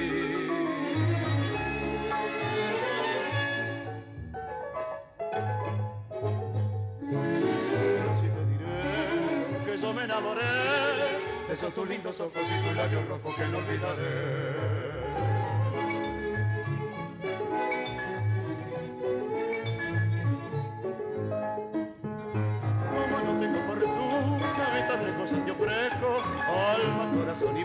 Si 8.21 8.29
te 8.29 8.45
diré 8.47 9.65
que 9.65 9.79
yo 9.79 9.93
me 9.93 10.05
enamoré 10.05 10.43
de 11.49 11.55
esos 11.55 11.75
tus 11.75 11.89
lindos 11.89 12.21
ojos 12.21 12.43
y 12.43 12.69
tus 12.69 12.77
labios 12.77 13.09
rojos 13.09 13.35
que 13.35 13.47
no 13.47 13.59
olvidaré. 13.59 14.86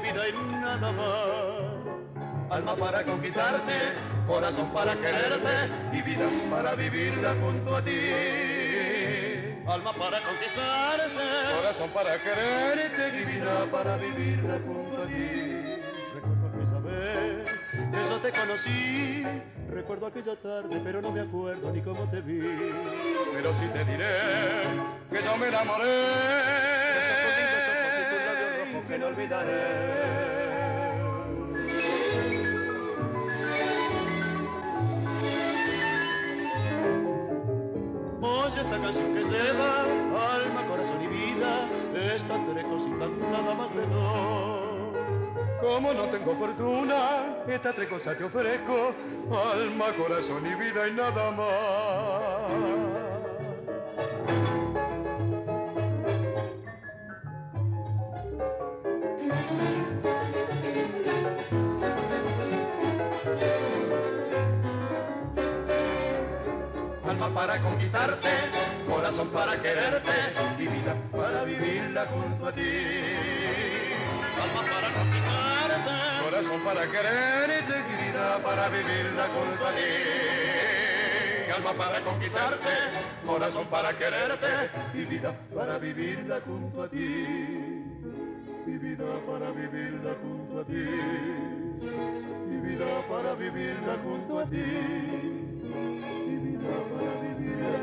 Vida 0.02 0.30
y 0.30 0.34
nada 0.34 0.92
más. 0.92 1.92
Alma 2.50 2.76
para 2.76 3.04
conquistarte, 3.04 3.74
corazón 4.28 4.72
para 4.74 4.96
quererte 4.96 5.70
y 5.94 6.02
vida 6.02 6.28
para 6.50 6.76
vivirla 6.76 7.36
junto 7.42 7.76
a 7.76 7.82
ti. 7.82 7.92
Alma 9.68 9.94
para 9.94 10.20
conquistarte, 10.20 11.56
corazón 11.56 11.90
para 11.92 12.18
quererte 12.22 13.22
y 13.22 13.26
vida 13.26 13.66
para 13.72 13.98
vivirla 13.98 14.60
junto 14.66 15.04
a 15.04 15.06
ti. 15.08 15.78
Recuerdo 16.14 16.48
aquella 16.48 16.80
vez 16.80 17.50
que 17.92 18.10
yo 18.10 18.18
te 18.20 18.32
conocí, 18.32 19.26
recuerdo 19.70 20.08
aquella 20.08 20.36
tarde, 20.36 20.82
pero 20.84 21.02
no 21.02 21.12
me 21.12 21.22
acuerdo 21.22 21.72
ni 21.72 21.82
cómo 21.82 22.04
te 22.10 22.20
vi. 22.22 22.42
Pero 23.34 23.56
sí 23.56 23.66
te 23.72 23.86
diré 23.86 24.20
que 25.10 25.24
yo 25.24 25.38
me 25.38 25.48
enamoré 25.48 26.91
que 28.92 29.00
no 29.00 29.08
olvidaré. 29.08 29.64
Oye 38.22 38.60
esta 38.60 38.82
canción 38.82 39.14
que 39.14 39.24
lleva 39.24 39.84
alma, 40.36 40.66
corazón 40.68 41.02
y 41.04 41.08
vida, 41.08 41.70
estas 42.16 42.40
tres 42.52 42.66
cositas 42.66 43.10
nada 43.32 43.56
más 43.56 43.70
te 43.72 43.80
doy. 43.80 44.62
Como 45.62 45.94
no 45.94 46.04
tengo 46.10 46.36
fortuna, 46.36 47.44
estas 47.48 47.76
tres 47.76 47.88
cosas 47.88 48.18
te 48.18 48.26
ofrezco, 48.26 48.94
alma, 49.54 49.94
corazón 49.94 50.46
y 50.46 50.56
vida 50.56 50.90
y 50.90 50.94
nada 50.94 51.32
más. 51.32 52.81
Para 67.42 67.60
conquistarte, 67.60 68.30
corazón 68.88 69.30
para 69.30 69.60
quererte 69.60 70.12
y 70.60 70.68
vida 70.68 70.96
para 71.12 71.44
vivirla 71.44 72.06
junto 72.06 72.46
a 72.46 72.52
ti. 72.52 72.62
Alma 74.44 74.62
para 74.70 74.90
conquistarte, 74.94 76.24
corazón 76.24 76.62
para 76.64 76.92
quererte 76.92 77.74
y 77.90 78.06
vida 78.06 78.38
para 78.44 78.70
vivirla 78.70 79.28
junto 79.34 79.66
a 79.66 79.72
ti. 79.72 81.52
Alma 81.56 81.74
para 81.74 82.02
conquistarte, 82.02 82.74
corazón 83.26 83.66
para 83.72 83.98
quererte 83.98 84.70
y 84.94 85.06
vida 85.06 85.36
para 85.56 85.80
vivirla 85.80 86.42
junto 86.46 86.84
a 86.84 86.90
ti. 86.90 87.26
Mi 88.68 88.78
vida 88.78 89.06
para 89.26 89.50
vivirla 89.50 90.16
junto 90.22 90.60
a 90.60 90.64
ti. 90.66 90.86
Mi 92.50 92.70
vida 92.70 92.86
para 93.10 93.34
vivirla 93.34 93.98
junto 94.04 94.40
a 94.40 94.46
ti 94.46 95.42
para 96.62 97.22
vivirla 97.22 97.31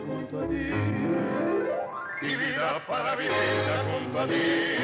junto 0.07 0.41
a 0.41 0.49
ti. 0.49 0.71
Mi 2.23 2.35
vida 2.37 2.83
para 2.87 3.17
vivirla 3.17 3.85
junto 3.91 4.19
a 4.19 4.27
ti. 4.27 4.79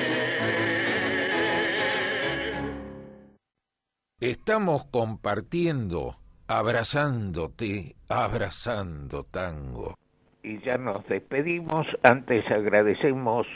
Estamos 4.20 4.86
compartiendo, 4.86 6.16
abrazándote, 6.48 7.94
abrazando 8.08 9.24
tango. 9.24 9.96
Y 10.42 10.60
ya 10.60 10.78
nos 10.78 11.06
despedimos. 11.08 11.86
Antes 12.02 12.44
agradecemos 12.50 13.46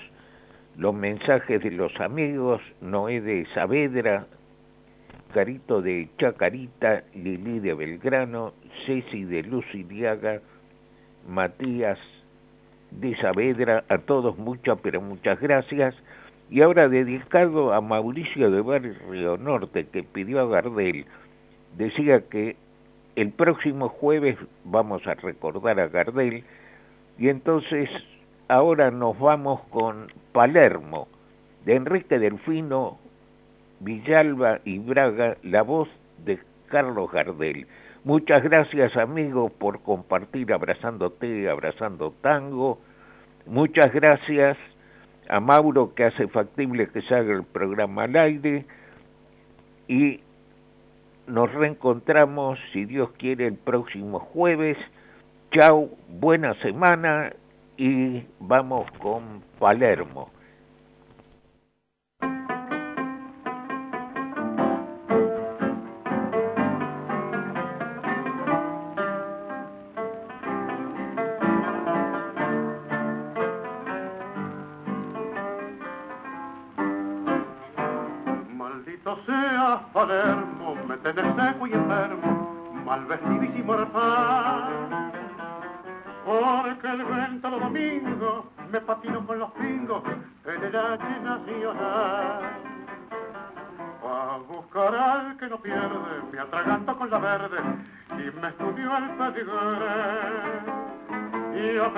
los 0.77 0.95
mensajes 0.95 1.63
de 1.63 1.71
los 1.71 1.93
amigos 2.01 2.61
Noé 2.81 3.21
de 3.21 3.47
Saavedra, 3.55 4.27
Carito 5.33 5.83
de 5.83 6.09
Chacarita, 6.19 7.05
Lili 7.15 7.61
de 7.61 7.75
Belgrano, 7.75 8.55
Ceci 8.87 9.25
de 9.25 9.43
Luciliaga, 9.43 10.41
Matías 11.29 11.99
de 12.91 13.15
Saavedra, 13.17 13.85
a 13.89 13.99
todos 13.99 14.39
muchas, 14.39 14.79
pero 14.83 15.01
muchas 15.01 15.39
gracias. 15.41 15.95
Y 16.51 16.63
ahora 16.63 16.89
dedicado 16.89 17.75
a 17.75 17.81
Mauricio 17.81 18.51
de 18.51 18.63
Barrio 18.63 19.37
Norte, 19.37 19.87
que 19.87 20.03
pidió 20.03 20.41
a 20.41 20.47
Gardel, 20.47 21.05
decía 21.77 22.23
que 22.29 22.57
el 23.17 23.31
próximo 23.33 23.89
jueves 23.91 24.39
vamos 24.65 25.07
a 25.07 25.15
recordar 25.15 25.79
a 25.79 25.89
Gardel, 25.89 26.45
y 27.19 27.29
entonces 27.29 27.91
ahora 28.49 28.91
nos 28.91 29.19
vamos 29.19 29.61
con 29.71 30.11
Palermo, 30.33 31.09
de 31.67 31.75
Enrique 31.77 32.19
Delfino, 32.19 32.99
Villalba 33.81 34.61
y 34.65 34.79
Braga, 34.79 35.37
la 35.43 35.63
voz 35.63 35.89
de 36.25 36.39
Carlos 36.69 37.13
Gardel. 37.13 37.67
Muchas 38.09 38.43
gracias 38.43 38.97
amigos 38.97 39.53
por 39.53 39.83
compartir 39.83 40.51
abrazándote, 40.51 41.47
abrazando 41.51 42.15
tango. 42.23 42.79
Muchas 43.45 43.93
gracias 43.93 44.57
a 45.29 45.41
Mauro 45.41 45.95
que 45.95 46.05
hace 46.05 46.27
factible 46.29 46.89
que 46.89 47.03
se 47.03 47.15
haga 47.15 47.35
el 47.35 47.45
programa 47.45 48.05
al 48.05 48.17
aire 48.17 48.65
y 49.89 50.21
nos 51.27 51.53
reencontramos, 51.53 52.59
si 52.73 52.87
Dios 52.87 53.11
quiere, 53.19 53.47
el 53.47 53.57
próximo 53.57 54.21
jueves. 54.21 54.79
Chao, 55.51 55.91
buena 56.09 56.55
semana 56.63 57.35
y 57.77 58.23
vamos 58.41 58.91
con 59.03 59.43
Palermo. 59.59 60.31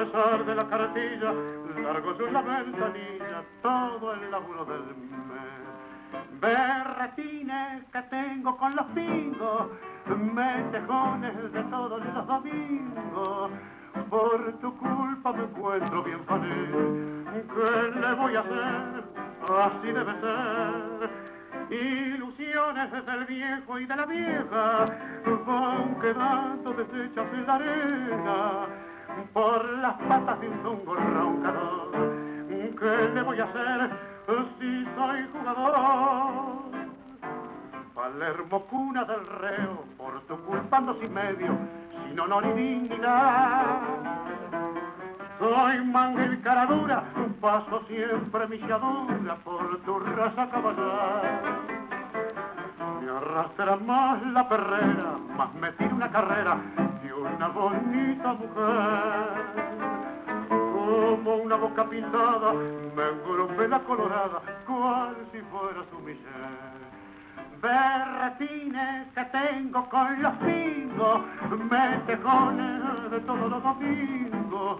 Pesar 0.05 0.45
de 0.47 0.55
la 0.55 0.67
cartilla, 0.67 1.33
largo 1.83 2.13
la 2.33 2.41
ventanilla, 2.41 3.45
todo 3.63 4.15
el 4.15 4.31
laburo 4.31 4.65
del 4.65 4.85
mes. 4.97 6.41
Berretines 6.41 7.85
que 7.93 8.03
tengo 8.03 8.57
con 8.57 8.75
los 8.77 8.87
pingos, 8.95 9.67
metejones 10.07 11.53
de 11.53 11.63
todos 11.65 12.03
los 12.03 12.27
domingos. 12.27 13.51
Por 14.09 14.53
tu 14.61 14.75
culpa 14.79 15.33
me 15.33 15.45
encuentro 15.45 16.03
bien 16.03 16.25
fané. 16.25 16.67
¿Qué 17.55 18.01
le 18.01 18.15
voy 18.15 18.37
a 18.37 18.41
hacer? 18.41 19.05
Así 19.61 19.87
debe 19.87 20.15
ser. 20.21 21.11
Ilusiones 21.71 23.07
del 23.07 23.25
viejo 23.27 23.79
y 23.79 23.87
de 23.87 23.97
la 23.97 24.07
vieja 24.07 24.87
van 25.47 26.01
quedando 26.01 26.73
deshechas 26.73 27.33
en 27.33 27.47
la 27.47 27.55
arena 27.55 28.90
por 29.33 29.65
las 29.79 29.95
patas 30.09 30.41
de 30.41 30.49
un 30.49 30.63
zungo 30.63 30.95
roncador. 30.95 31.91
¿Qué 32.81 33.11
le 33.15 33.23
voy 33.23 33.39
a 33.39 33.45
hacer 33.45 33.91
si 34.59 34.85
soy 34.97 35.29
jugador? 35.33 36.71
Palermo, 37.95 38.65
cuna 38.67 39.05
del 39.05 39.27
reo, 39.27 39.85
por 39.99 40.21
tu 40.23 40.39
culpa 40.47 40.79
ando 40.79 40.95
sin 40.95 41.13
medio, 41.13 41.59
sin 41.93 42.19
honor 42.19 42.47
ni 42.47 42.63
dignidad. 42.63 43.81
Soy 45.39 45.85
manga 45.85 46.25
y 46.25 46.37
cara 46.39 46.67
dura, 46.67 47.05
paso 47.41 47.83
siempre 47.87 48.47
mi 48.49 48.59
por 49.45 49.79
tu 49.85 49.99
raza 49.99 50.49
caballar. 50.51 51.70
Arrastra 53.17 53.77
más 53.77 54.23
la 54.27 54.49
perrera, 54.49 55.19
más 55.37 55.55
me 55.55 55.73
tira 55.73 55.95
una 55.95 56.11
carrera 56.11 56.59
de 57.03 57.13
una 57.13 57.49
bonita 57.49 58.33
mujer. 58.35 59.71
Como 60.49 61.37
una 61.37 61.57
boca 61.57 61.85
pintada, 61.85 62.53
me 62.53 63.09
engrupe 63.09 63.69
la 63.69 63.81
colorada, 63.81 64.41
cual 64.67 65.17
si 65.33 65.41
fuera 65.43 65.85
su 65.91 65.99
mujer 65.99 66.81
berretines 67.61 69.07
que 69.15 69.25
tengo 69.25 69.89
con 69.89 70.23
los 70.23 70.33
pingos, 70.37 71.21
metejones 71.71 73.11
de 73.11 73.21
todos 73.21 73.51
los 73.51 73.63
domingos, 73.63 74.79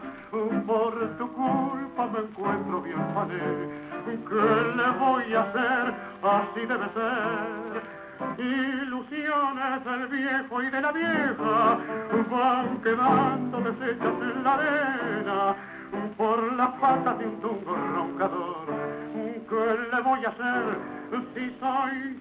por 0.67 1.19
tu 1.19 1.33
culpa 1.33 2.07
me 2.07 2.21
encuentro 2.21 2.81
bien 2.81 3.15
fané, 3.15 3.39
¿qué 4.07 4.77
le 4.77 4.91
voy 4.99 5.35
a 5.35 5.41
hacer? 5.43 5.95
Así 6.23 6.61
debe 6.67 6.89
ser. 6.95 8.00
Ilusiones 8.39 9.85
del 9.85 10.07
viejo 10.09 10.63
y 10.63 10.71
de 10.71 10.81
la 10.81 10.93
vieja 10.93 11.79
van 12.31 12.83
quedando 12.83 13.61
deshechas 13.61 14.15
en 14.21 14.45
la 14.45 14.55
arena 14.55 15.57
por 16.17 16.53
las 16.53 16.71
patas 16.81 17.19
de 17.19 17.27
un 17.27 17.41
tungo 17.41 17.75
roncador. 17.75 18.67
¿Qué 19.49 19.79
le 19.93 20.03
voy 20.03 20.25
a 20.25 20.29
hacer 20.29 20.79
si 21.35 21.57
soy 21.59 22.21